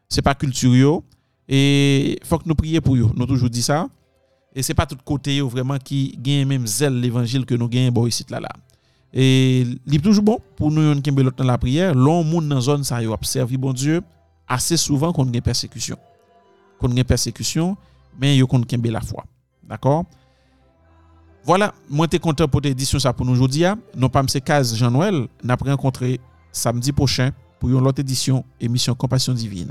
[0.08, 1.02] C'est pas culture.
[1.48, 3.10] Et faut que nous prions pour yo.
[3.16, 3.88] Nous toujours dit ça.
[4.54, 7.92] Et c'est pas tout côté yo vraiment qui gagne même zèle l'évangile que nous gagnons
[7.92, 8.48] bon ici là là.
[9.12, 12.84] Et il toujours bon pour nous yon kembe dans la prière, l'on moun dans zone
[12.84, 14.02] ça yo observe bon Dieu
[14.46, 15.96] assez souvent qu'on gagne persécution.
[16.78, 17.76] Qu'on gagne persécution,
[18.20, 19.24] mais yo kembe la foi.
[19.66, 20.04] D'accord?
[21.44, 23.64] Voilà, moi t'es content pour l'édition ça pour nous aujourd'hui.
[23.96, 26.20] Non pas c'est case Jean-Noël, n'a rencontré
[26.52, 29.70] samedi prochain pour une autre édition émission Compassion divine.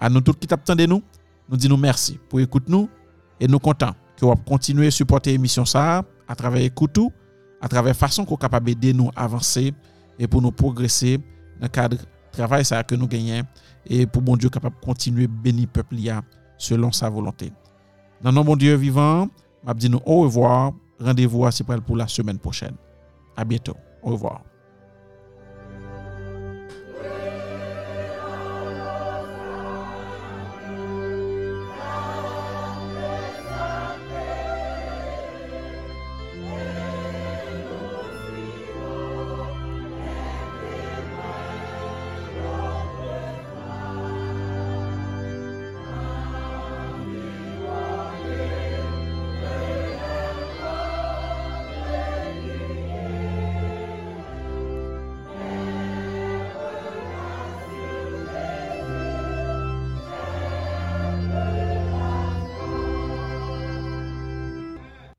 [0.00, 1.02] À nous tous qui t'attendez nous,
[1.48, 2.88] nous disons merci pour écouter nous
[3.38, 6.98] et nous contents que vous continuer à supporter l'émission ça à travers écoute
[7.60, 9.72] à travers façon qu'on capable d'aider nous avancer
[10.18, 11.96] et pour nous progresser dans le cadre
[12.32, 13.42] travail ça que nous gagnons
[13.86, 15.96] et pour bon Dieu capable continuer bénir peuple
[16.56, 17.52] selon sa volonté.
[18.20, 19.28] Dans nos bon Dieu vivant,
[19.64, 21.50] m'a dit nous au revoir, rendez-vous à
[21.86, 22.74] pour la semaine prochaine.
[23.36, 23.76] À bientôt.
[24.02, 24.47] Au revoir.